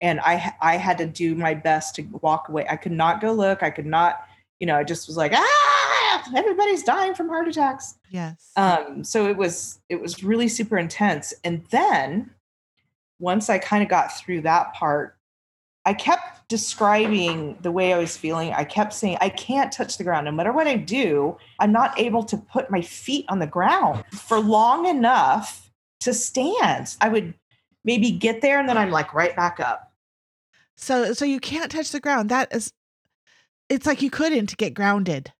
[0.01, 2.65] And I, I had to do my best to walk away.
[2.69, 3.63] I could not go look.
[3.63, 4.25] I could not,
[4.59, 5.65] you know, I just was like, ah,
[6.35, 8.51] everybody's dying from heart attacks yes.
[8.55, 12.29] um so it was it was really super intense and then
[13.19, 15.14] once i kind of got through that part
[15.85, 20.03] i kept describing the way i was feeling i kept saying i can't touch the
[20.03, 23.47] ground no matter what i do i'm not able to put my feet on the
[23.47, 27.33] ground for long enough to stand i would
[27.83, 29.85] maybe get there and then i'm like right back up
[30.75, 32.29] so so you can't touch the ground.
[32.29, 32.71] That is
[33.69, 35.31] it's like you couldn't get grounded.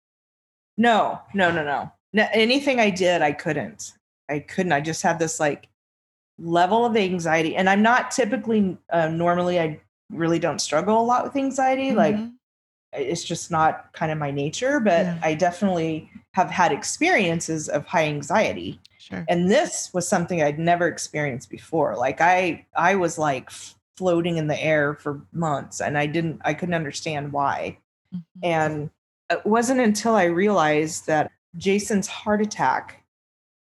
[0.78, 1.92] No, no, no, no.
[2.14, 2.28] no.
[2.34, 3.94] Anything I did, I couldn't.
[4.30, 4.72] I couldn't.
[4.72, 5.70] I just had this like
[6.40, 9.60] level of anxiety, and I'm not typically uh, normally.
[9.60, 9.80] I
[10.12, 11.92] really don't struggle a lot with anxiety.
[11.94, 12.34] Like Mhm.
[12.94, 14.80] it's just not kind of my nature.
[14.80, 15.20] But Yeah.
[15.24, 19.26] I definitely have had experiences of high anxiety, sure.
[19.28, 21.96] and this was something I'd never experienced before.
[21.96, 23.50] Like I, I was like
[23.98, 26.42] floating in the air for months, and I didn't.
[26.44, 27.78] I couldn't understand why.
[28.14, 28.22] Mhm.
[28.44, 28.90] And
[29.30, 33.04] it wasn't until I realized that Jason's heart attack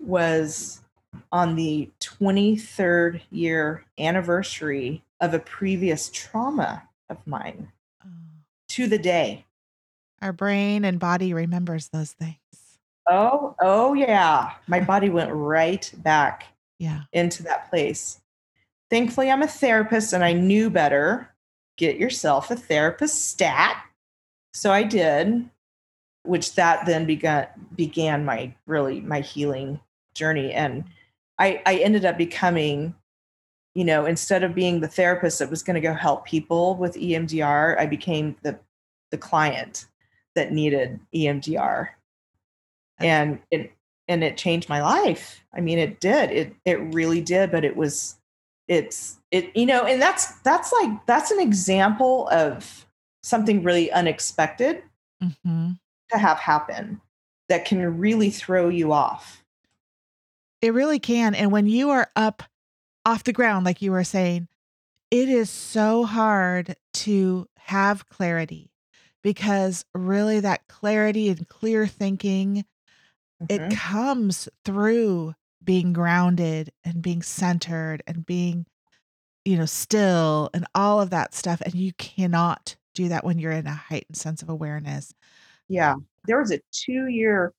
[0.00, 0.80] was
[1.30, 7.72] on the 23rd year anniversary of a previous trauma of mine
[8.04, 8.08] Oh.
[8.68, 9.46] to the day.
[10.20, 12.36] Our brain and body remembers those things.
[13.08, 14.52] Oh, oh yeah.
[14.66, 16.44] My body went right back
[16.78, 17.02] Yeah.
[17.12, 18.20] into that place.
[18.90, 21.30] Thankfully, I'm a therapist and I knew better.
[21.78, 23.82] Get yourself a therapist stat.
[24.52, 25.48] So I did,
[26.24, 29.80] which that then began began my really my healing
[30.14, 30.52] journey.
[30.52, 30.84] And
[31.38, 32.94] I I ended up becoming,
[33.74, 36.94] you know, instead of being the therapist that was going to go help people with
[36.94, 38.58] EMDR, I became the
[39.10, 39.86] the client
[40.34, 41.88] that needed EMDR.
[42.98, 43.72] And it
[44.08, 45.44] and it changed my life.
[45.54, 46.30] I mean, it did.
[46.30, 47.50] It it really did.
[47.50, 48.16] But it was,
[48.68, 52.86] it's it you know, and that's that's like that's an example of
[53.22, 54.82] something really unexpected
[55.22, 55.78] Mhm.
[56.10, 57.00] to have happen
[57.48, 59.44] that can really throw you off.
[60.60, 61.34] It really can.
[61.34, 62.42] And when you are up
[63.06, 64.48] off the ground, like you were saying,
[65.10, 68.72] it is so hard to have clarity
[69.22, 72.64] because really that clarity and clear thinking,
[73.48, 73.70] it Mhm.
[73.70, 75.34] comes through
[75.64, 78.66] being grounded and being centered and being,
[79.44, 81.60] you know, still and all of that stuff.
[81.62, 85.14] And you cannot do that when you're in a heightened sense of awareness.
[85.68, 85.94] Yeah.
[86.26, 87.52] There was a two year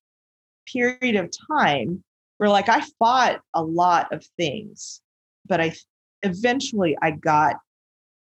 [0.71, 2.03] period of time
[2.39, 5.01] where like I fought a lot of things,
[5.45, 5.73] but I
[6.21, 7.55] eventually I got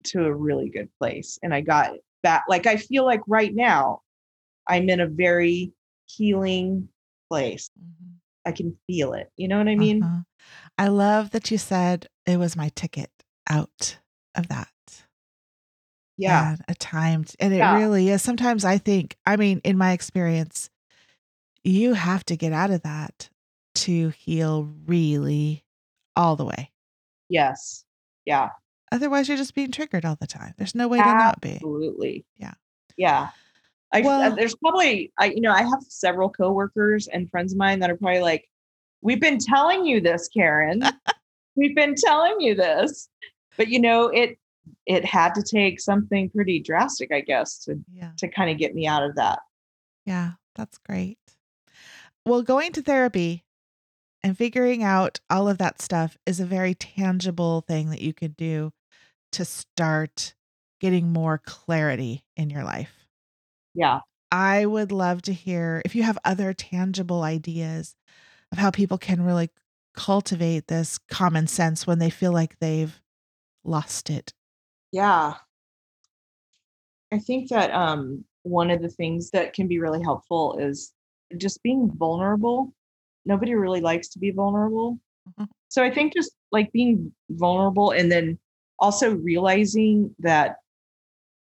[0.05, 1.93] to a really good place and I got
[2.23, 2.45] back.
[2.49, 4.01] Like I feel like right now
[4.69, 5.73] I'm in a very
[6.07, 6.89] healing
[7.29, 7.71] place.
[7.79, 8.15] Mhm.
[8.47, 9.31] I can feel it.
[9.37, 10.03] You know what I mean?
[10.03, 10.21] Uh-huh.
[10.79, 13.11] I love that you said it was my ticket
[13.49, 13.99] out
[14.35, 14.69] of that.
[16.17, 16.51] Yeah.
[16.53, 17.77] and a time t- and it Yeah.
[17.77, 20.69] really is sometimes i think i mean in my experience
[21.65, 23.31] you have to get out of that
[23.77, 25.65] to heal really
[26.15, 26.73] all the way
[27.31, 27.85] Yes.
[28.27, 28.51] Yeah.
[28.93, 32.25] otherwise you're just being triggered all the time there's no way to not be Absolutely.
[32.37, 32.53] Yeah.
[32.99, 33.29] Yeah.
[33.93, 37.59] I, uh, Well- there's probably I you know I have several coworkers and friends of
[37.59, 38.49] mine that are probably like,
[39.01, 40.83] we've been telling you this, Karen.
[41.57, 43.09] we've been telling you this,
[43.57, 44.39] but you know it
[44.87, 48.75] it had to take something pretty drastic, I guess, to yeah to kind of get
[48.75, 49.39] me out of that.
[50.05, 51.19] yeah that's great
[52.27, 53.45] well going to therapy
[54.23, 58.37] and figuring out all of that stuff is a very tangible thing that you could
[58.37, 58.73] do
[59.33, 60.35] to start
[60.81, 63.07] getting more clarity in your life
[63.75, 64.01] Yeah.
[64.33, 67.97] I would love to hear if you have other tangible ideas
[68.53, 69.51] of how people can really
[69.95, 73.01] cultivate this common sense when they feel like they've
[73.65, 74.33] lost it.
[74.93, 75.35] Yeah.
[77.13, 80.93] I think that um, one of the things that can be really helpful is
[81.37, 82.73] just being vulnerable.
[83.25, 84.99] Nobody really likes to be vulnerable.
[85.39, 85.49] Mhm.
[85.69, 88.39] So I think just like being vulnerable and then
[88.79, 90.57] also realizing that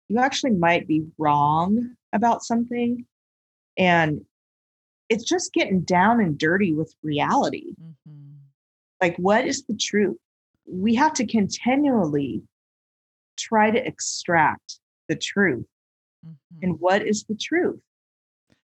[0.08, 3.06] you actually might be wrong about something
[3.78, 4.24] and
[5.08, 7.74] it's just getting down and dirty with reality.
[7.80, 8.34] Mm-hmm.
[9.00, 10.16] Like, what is the truth?
[10.66, 12.42] We have to continually
[13.36, 15.66] try to extract the truth.
[16.26, 16.36] Mhm.
[16.62, 17.80] And what is the truth?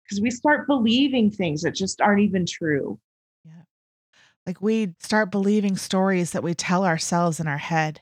[0.09, 2.99] Because we start believing things that just aren't even true.
[3.45, 3.63] Yeah.
[4.47, 8.01] Like we start believing stories that we tell ourselves in our head.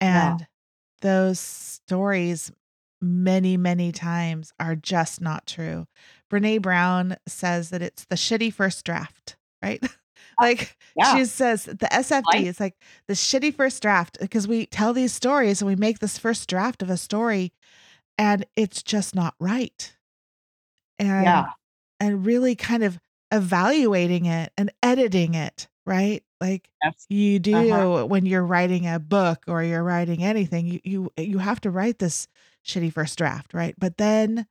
[0.00, 0.32] Yeah.
[0.32, 0.46] And
[1.02, 2.52] those stories,
[3.00, 5.86] many, many times, are just not true.
[6.30, 9.82] Brene Brown says that it's the shitty first draft, right?
[10.38, 11.16] Oh, like Yeah.
[11.16, 12.74] she says the SFD Like- is like
[13.08, 16.82] the shitty first draft because we tell these stories and we make this first draft
[16.82, 17.52] of a story
[18.16, 19.94] and it's just not right.
[21.00, 21.46] And yeah.
[22.00, 22.98] and really kind of
[23.32, 26.22] evaluating it and editing it, right?
[26.40, 27.06] Like Yes.
[27.08, 28.06] you do Uh-huh.
[28.06, 31.98] when you're writing a book or you're writing anything, you you you have to write
[32.00, 32.28] this
[32.66, 33.74] shitty first draft, right?
[33.78, 34.46] But then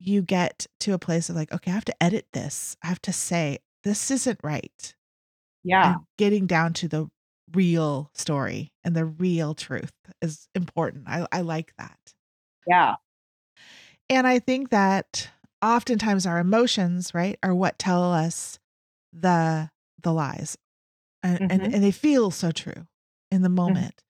[0.00, 2.76] you get to a place of like, okay, I have to edit this.
[2.82, 4.94] I have to say this isn't right.
[5.64, 5.94] Yeah.
[5.94, 7.08] And getting down to the
[7.54, 9.92] real story and the real truth
[10.22, 11.04] is important.
[11.08, 11.98] I, I like that.
[12.66, 12.96] Yeah.
[14.10, 15.30] And I think that
[15.64, 18.58] oftentimes our emotions, right, are what tell us
[19.12, 19.70] the
[20.02, 20.58] the lies.
[21.22, 21.74] And and, Mhm.
[21.74, 22.86] and they feel so true
[23.30, 24.02] in the moment.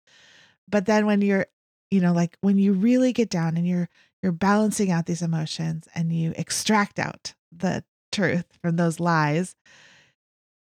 [0.69, 1.47] But then when you're,
[1.91, 3.89] you know, like when you really get down and you're
[4.23, 9.55] you're balancing out these emotions and you extract out the truth from those lies,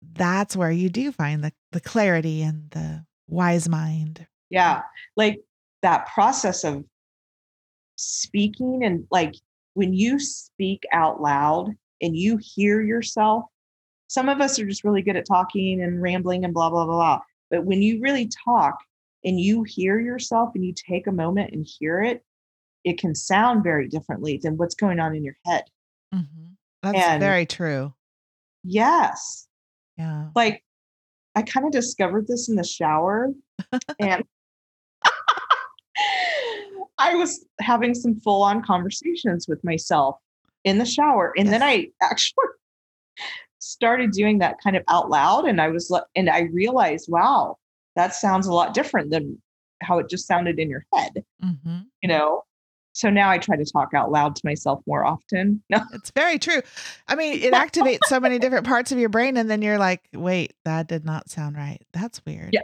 [0.02, 4.28] that's where you do find the the clarity and the wise mind.
[4.50, 4.82] Yeah.
[5.16, 5.39] Like
[5.84, 6.84] that process of
[7.96, 9.36] speaking and like
[9.74, 11.70] when you speak out loud
[12.02, 13.46] and you hear yourself,
[14.08, 16.96] some of us are just really good at talking and rambling and blah, blah, blah,
[16.96, 17.20] blah.
[17.50, 18.78] But when you really talk
[19.24, 22.24] and you hear yourself and you take a moment and hear it,
[22.84, 25.64] it can sound very differently than what's going on in your head.
[26.14, 26.56] Mhm.
[26.84, 27.94] That's And- very true.
[28.64, 29.48] Yes.
[29.98, 30.30] Yeah.
[30.36, 30.64] like
[31.36, 33.32] I kind of discovered this in the shower
[34.00, 34.24] and
[37.02, 40.18] I was having some full on conversations with myself
[40.64, 41.34] in the shower.
[41.36, 42.36] And then I actually
[43.58, 45.45] started doing that kind of out loud.
[45.45, 47.58] And I was like, and I realized, wow,
[47.95, 49.41] that sounds a lot different than
[49.82, 52.43] how it just sounded in your head, hmm you know?
[52.93, 55.64] So now I try to talk out loud to myself more often.
[55.70, 56.62] No, It's very true.
[57.08, 60.08] I mean, it activates so many different parts of your brain, and then you're like,
[60.14, 61.82] wait, that did not sound right.
[61.93, 62.49] That's weird.
[62.52, 62.62] Yeah.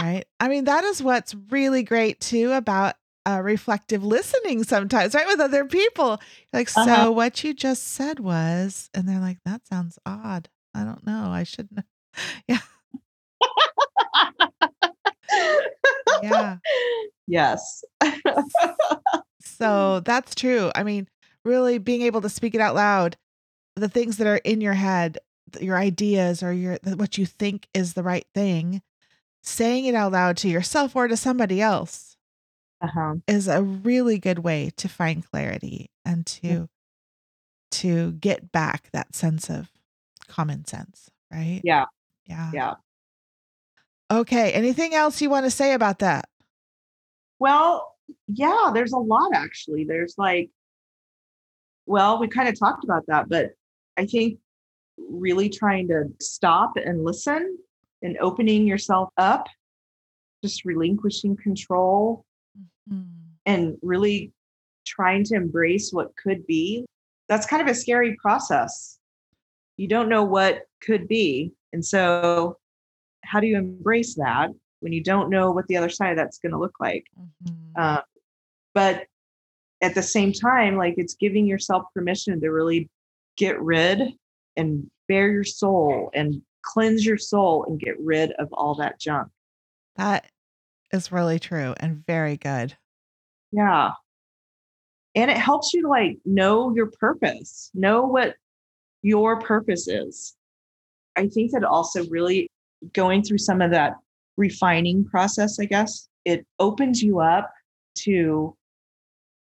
[0.00, 0.24] Right.
[0.40, 2.94] I mean, that is what's really great too about
[3.26, 5.26] uh, reflective listening sometimes, right?
[5.26, 6.20] With other people.
[6.52, 7.12] Like, so Uh-huh.
[7.12, 10.48] what you just said was, and they're like, that sounds odd.
[10.74, 11.28] I don't know.
[11.30, 11.80] I shouldn't.
[12.48, 12.58] Yeah.
[16.22, 16.58] Yeah.
[17.26, 17.84] Yes.
[19.40, 20.70] So that's true.
[20.74, 21.08] I mean,
[21.44, 23.16] really being able to speak it out loud,
[23.76, 25.18] the things that are in your head,
[25.60, 28.82] your ideas or your what you think is the right thing,
[29.42, 32.13] saying it out loud to yourself or to somebody else
[32.84, 33.14] Uh-huh.
[33.26, 36.68] is a really good way to find clarity and to
[37.70, 39.70] to get back that sense of
[40.28, 41.60] common sense, right?
[41.64, 41.86] Yeah.
[42.26, 42.50] Yeah.
[42.52, 42.74] Yeah.
[44.10, 46.28] Okay, anything else you want to say about that?
[47.38, 47.94] Well,
[48.28, 49.84] yeah, there's a lot actually.
[49.84, 50.50] There's like,
[51.86, 53.50] well, we kind of talked about that, but
[53.96, 54.38] I think
[54.98, 57.58] really trying to stop and listen
[58.02, 59.46] and opening yourself up,
[60.44, 62.24] just relinquishing control
[62.90, 63.06] Mhm.
[63.46, 64.32] and really
[64.86, 66.84] trying to embrace what could be.
[67.28, 68.98] That's kind of a scary process.
[69.76, 71.52] You don't know what could be.
[71.72, 72.58] And so,
[73.24, 76.38] how do you embrace that when you don't know what the other side of that's
[76.38, 77.06] going to look like?
[77.18, 77.72] Mhm.
[77.76, 78.02] Uh,
[78.74, 79.06] but
[79.80, 82.88] at the same time, like it's giving yourself permission to really
[83.36, 84.00] get rid
[84.56, 89.30] and bare your soul and cleanse your soul and get rid of all that junk.
[89.96, 90.30] That
[90.92, 92.76] is really true and very good.
[93.52, 93.92] Yeah.
[95.14, 98.34] And it helps you like know your purpose, know what
[99.02, 100.34] your purpose is.
[101.16, 102.48] I think that also really
[102.92, 103.94] going through some of that
[104.36, 107.52] refining process, I guess, it opens you up
[107.98, 108.56] to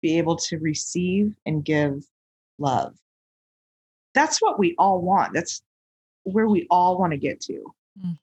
[0.01, 2.05] be able to receive and give
[2.59, 2.95] love.
[4.13, 5.33] That's what we all want.
[5.33, 5.63] That's
[6.23, 7.73] where we all want to get to.
[7.99, 8.17] Mhm.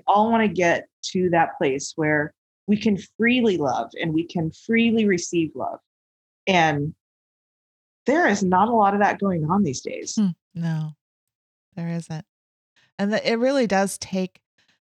[0.00, 2.32] We all want to get to that place where
[2.66, 5.78] we can freely love and we can freely receive love.
[6.46, 6.94] And
[8.06, 10.14] there is not a lot of that going on these days.
[10.16, 10.28] Hmm.
[10.54, 10.92] No,
[11.76, 12.24] there isn't.
[12.98, 14.40] And the, it really does take,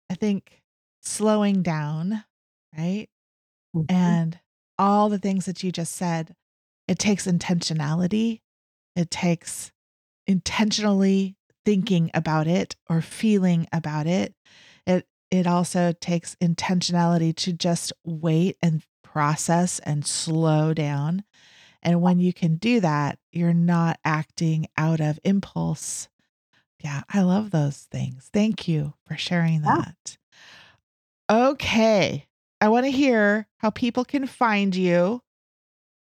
[0.09, 0.63] I think,
[1.03, 2.25] slowing down,
[2.77, 3.09] right?
[3.75, 3.87] Mhm.
[3.91, 4.39] And
[4.79, 6.35] all the things that you just said,
[6.89, 8.41] it takes intentionality.
[8.97, 9.73] It takes
[10.27, 14.35] intentionally thinking about it or feeling about it.
[15.31, 21.25] It also takes intentionality to just wait and process and slow down.
[21.83, 26.09] And when you can do that, you're not acting out of impulse.
[26.83, 28.29] Yeah, I love those things.
[28.33, 30.19] Thank you for sharing that.
[31.31, 32.27] Okay.
[32.61, 35.23] I want to hear how people can find you.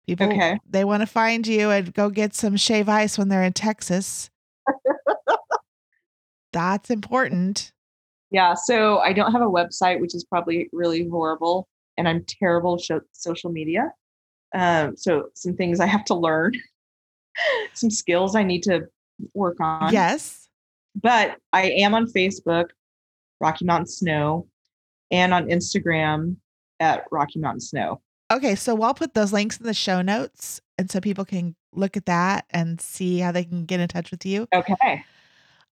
[0.07, 0.57] People Okay.
[0.67, 4.29] they want to find you and go get some shave ice when they're in Texas.
[6.53, 7.71] That's important.
[8.31, 8.53] Yeah.
[8.53, 11.67] So I don't have a website, which is probably really horrible.
[11.97, 13.91] And I'm terrible at social media.
[14.55, 16.53] Um, so some things I have to learn,
[17.73, 18.87] some skills I need to
[19.33, 19.93] work on.
[19.93, 20.47] Yes.
[21.01, 22.65] But I am on Facebook,
[23.39, 24.47] Rocky Mountain Snow,
[25.11, 26.37] and on Instagram
[26.79, 28.01] at Rocky Mountain Snow.
[28.31, 31.97] Okay, so I'll put those links in the show notes and so people can look
[31.97, 34.47] at that and see how they can get in touch with you.
[34.53, 35.03] Okay.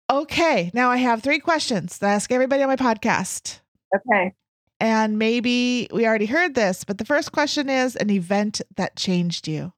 [0.09, 3.59] Okay, now I have three questions that I ask everybody on my podcast.
[3.95, 4.33] Okay.
[4.79, 9.47] And maybe we already heard this, but the first question is an event that changed
[9.47, 9.73] you.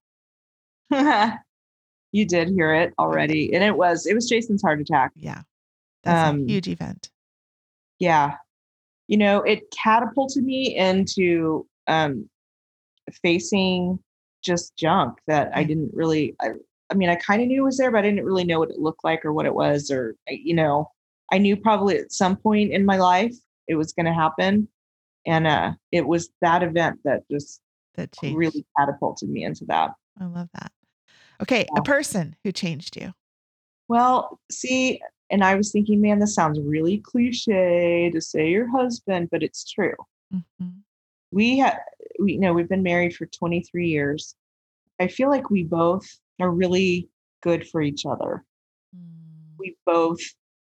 [0.92, 3.54] you did hear it already.
[3.54, 5.12] And it was it was Jason's heart attack.
[5.16, 5.42] Yeah.
[6.04, 7.10] That's Um, a huge event.
[8.00, 8.36] Yeah.
[9.08, 12.30] You know, it catapulted me into um
[13.24, 14.00] facing
[14.44, 16.52] just junk that I didn't really I,
[16.92, 18.70] I mean, I kind of knew it was there, but I didn't really know what
[18.70, 20.92] it looked like or what it was or you know,
[21.32, 23.34] I knew probably at some point in my life
[23.68, 24.68] it was going to happen.
[25.26, 27.62] And uh it was that event that just
[27.96, 28.38] That changed.
[28.38, 29.92] really catapulted me into that.
[30.20, 30.72] I love that.
[31.42, 31.80] Okay, Yeah.
[31.80, 33.14] a person who changed you.
[33.88, 39.30] Well, see, and I was thinking, man, this sounds really cliche to say your husband,
[39.32, 39.96] but it's true.
[40.34, 40.82] Mhm.
[41.32, 41.80] We have,
[42.20, 44.36] we you know, we've been married for 23 years.
[45.00, 46.06] I feel like we both
[46.40, 47.10] are really
[47.42, 48.44] good for each other.
[48.96, 50.20] Mm, We both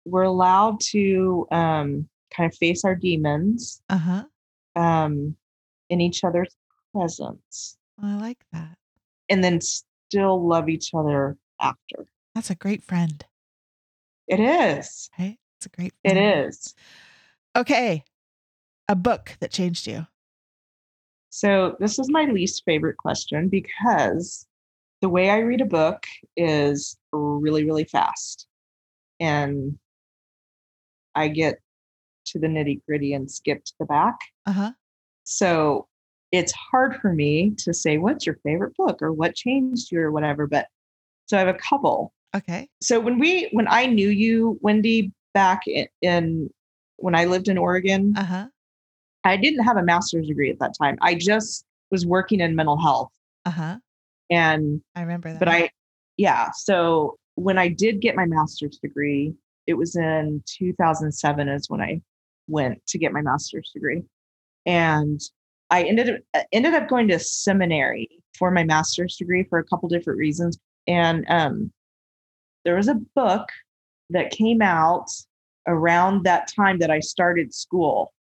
[0.05, 4.24] we're allowed to um, kind of face our demons Uh-huh.
[4.74, 5.36] um,
[5.90, 6.55] in each other's
[6.92, 8.76] presence, I like that.
[9.28, 12.07] and then still love each other after.
[12.34, 13.24] That's a great friend,
[14.26, 15.09] It is.
[15.18, 15.38] right?
[15.59, 16.48] It's a great It friend.
[16.48, 16.74] is.
[17.57, 18.05] Okay.
[18.88, 20.07] A book that changed you.
[21.30, 24.46] So this is my least favorite question because
[25.03, 26.05] the way I read a book
[26.36, 28.46] is really, really fast.
[29.20, 29.78] And
[31.14, 31.59] I get
[32.26, 34.16] to the nitty gritty and skip to the back.
[34.46, 34.72] Uh-huh.
[35.24, 35.86] So
[36.30, 40.11] it's hard for me to say, what's your favorite book or what changed you or
[40.11, 40.46] whatever.
[40.46, 40.68] But
[41.26, 42.14] so I have a couple.
[42.34, 42.68] Okay.
[42.80, 46.48] So when we, when I knew you, Wendy, back in, in
[46.96, 48.46] when I lived in Oregon, Uh-huh.
[49.24, 50.96] I didn't have a master's degree at that time.
[51.03, 53.12] I just was working in mental health.
[53.44, 53.76] Uh-huh.
[54.32, 55.38] And I remember that.
[55.38, 55.70] but I,
[56.16, 56.48] yeah.
[56.54, 59.34] So when I did get my master's degree,
[59.66, 62.00] it was in 2007 is when I
[62.48, 64.02] went to get my master's degree,
[64.64, 65.20] and
[65.70, 68.08] I ended up uh, ended up going to seminary
[68.38, 70.58] for my master's degree for a couple different reasons.
[70.86, 71.70] And um,
[72.64, 73.48] there was a book
[74.10, 75.08] that came out
[75.68, 78.14] around that time that I started school,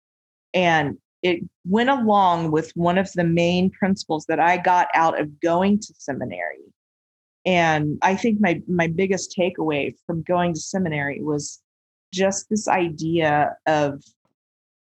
[0.53, 5.39] and it went along with one of the main principles that I got out of
[5.39, 6.59] going to seminary.
[7.45, 11.61] And I think my my biggest takeaway from going to seminary was
[12.13, 14.03] just this idea of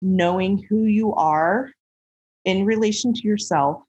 [0.03, 1.73] knowing who you are
[2.45, 3.83] in relation to yourself,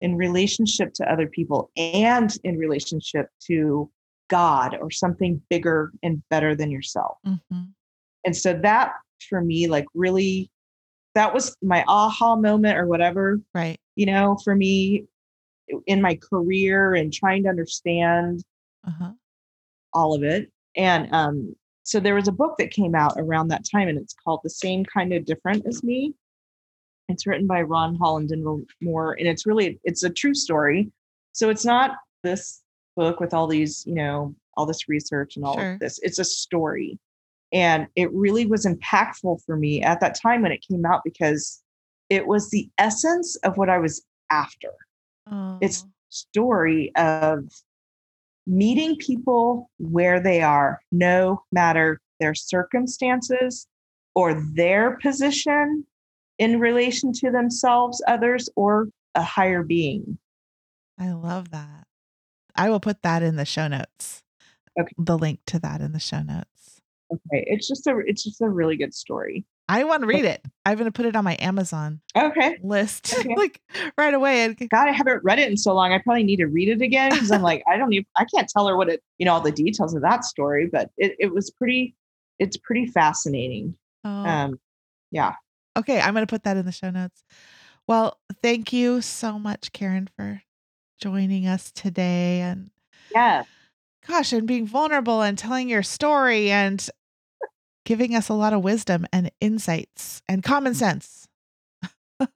[0.00, 3.90] in relationship to other people, and in relationship to
[4.28, 7.18] God or something bigger and better than yourself.
[7.26, 7.72] Mhm.
[8.24, 8.92] And so that
[9.28, 10.50] for me, like really,
[11.18, 13.76] that was my aha moment or whatever, Right.
[13.96, 15.04] you know, for me
[15.88, 18.44] in my career and trying to understand
[18.86, 19.12] Uh-huh.
[19.92, 20.50] all of it.
[20.76, 24.14] And um, so there was a book that came out around that time, and it's
[24.14, 26.14] called The Same Kind of Different as Me.
[27.08, 30.92] It's written by Ron Hall and Moore, and it's really it's a true story.
[31.32, 32.62] So it's not this
[32.96, 35.72] book with all these, you know, all this research and all Sure.
[35.72, 35.98] of this.
[36.02, 36.98] It's a story.
[37.52, 41.62] And it really was impactful for me at that time when it came out because
[42.10, 44.68] it was the essence of what I was after
[45.60, 47.44] it's story of
[48.46, 53.66] meeting people where they are no matter their circumstances
[54.14, 55.84] or their position
[56.38, 60.18] in relation to themselves, others, or a higher being.
[60.98, 61.86] I love that.
[62.56, 64.22] I will put that in the show notes.
[64.80, 64.92] Okay.
[64.96, 66.46] The link to that in the show notes.
[67.12, 67.44] Okay.
[67.46, 69.44] It's just a it's just a really good story.
[69.68, 70.42] I want to read it.
[70.64, 72.58] I'm going to put it on my Amazon Okay.
[72.62, 73.34] list Okay.
[73.36, 73.60] like
[73.98, 74.44] right away.
[74.44, 75.92] And God, I haven't read it in so long.
[75.92, 78.48] I probably need to read it again because I'm like, I don't even I can't
[78.48, 81.34] tell her what it, you know, all the details of that story, but it, it
[81.34, 81.94] was pretty
[82.38, 83.76] it's pretty fascinating.
[84.04, 84.60] oh, Um
[85.10, 85.34] yeah.
[85.78, 87.24] okay, I'm going to put that in the show notes.
[87.86, 90.42] Well, thank you so much, Karen, for
[91.00, 92.70] joining us today and
[93.14, 93.44] Yeah.
[94.06, 96.88] gosh, and being vulnerable and telling your story and
[97.84, 100.76] giving us a lot of wisdom and insights and common mm.
[100.76, 101.28] sense.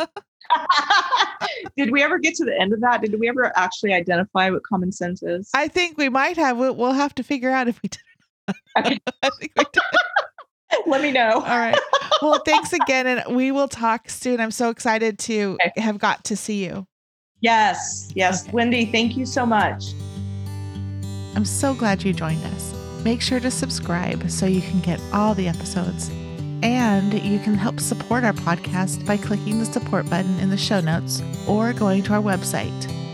[1.76, 3.03] Did we ever get to the end of that?
[3.03, 5.51] Did we ever actually identify what common sense is?
[5.55, 6.57] I think we might have.
[6.57, 8.01] We'll, we'll have to figure out if we did.
[8.78, 8.99] Okay.
[9.22, 9.82] I think we did.
[10.86, 11.34] Let me know.
[11.34, 11.78] All right.
[12.22, 14.40] Well, thanks again, and we will talk soon.
[14.40, 15.80] I'm so excited to Okay.
[15.80, 16.86] have got to see you.
[17.40, 18.11] Yes.
[18.14, 18.45] Yes.
[18.45, 18.53] Okay.
[18.53, 19.84] Wendy, thank you so much.
[21.34, 22.71] I'm so glad you joined us.
[23.05, 26.09] Make sure to subscribe so you can get all the episodes.
[26.62, 30.80] And you can help support our podcast by clicking the support button in the show
[30.80, 32.70] notes or going to our website,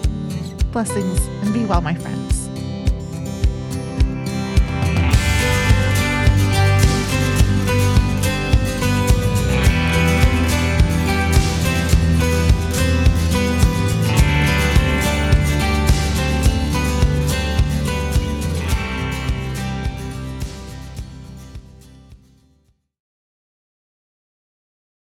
[0.73, 2.48] Blessings and be well, my friends.